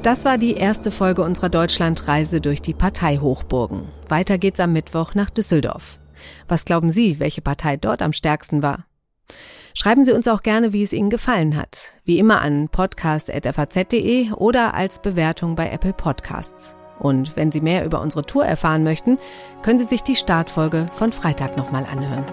Das 0.02 0.24
war 0.24 0.38
die 0.38 0.54
erste 0.54 0.90
Folge 0.90 1.22
unserer 1.22 1.50
Deutschlandreise 1.50 2.40
durch 2.40 2.60
die 2.60 2.74
Parteihochburgen. 2.74 3.82
Weiter 4.08 4.38
geht's 4.38 4.58
am 4.58 4.72
Mittwoch 4.72 5.14
nach 5.14 5.30
Düsseldorf. 5.30 6.00
Was 6.48 6.64
glauben 6.64 6.90
Sie, 6.90 7.20
welche 7.20 7.42
Partei 7.42 7.76
dort 7.76 8.02
am 8.02 8.12
stärksten 8.12 8.60
war? 8.60 8.86
Schreiben 9.74 10.04
Sie 10.04 10.12
uns 10.12 10.28
auch 10.28 10.42
gerne, 10.42 10.72
wie 10.72 10.82
es 10.82 10.92
Ihnen 10.92 11.10
gefallen 11.10 11.56
hat. 11.56 11.94
Wie 12.04 12.18
immer 12.18 12.40
an 12.40 12.68
podcast.faz.de 12.68 14.32
oder 14.32 14.74
als 14.74 15.00
Bewertung 15.00 15.54
bei 15.54 15.70
Apple 15.70 15.92
Podcasts. 15.92 16.76
Und 16.98 17.36
wenn 17.36 17.50
Sie 17.50 17.60
mehr 17.60 17.84
über 17.84 18.00
unsere 18.00 18.24
Tour 18.24 18.44
erfahren 18.44 18.84
möchten, 18.84 19.18
können 19.62 19.78
Sie 19.78 19.84
sich 19.84 20.02
die 20.02 20.16
Startfolge 20.16 20.86
von 20.92 21.10
Freitag 21.10 21.56
nochmal 21.56 21.84
anhören. 21.84 22.24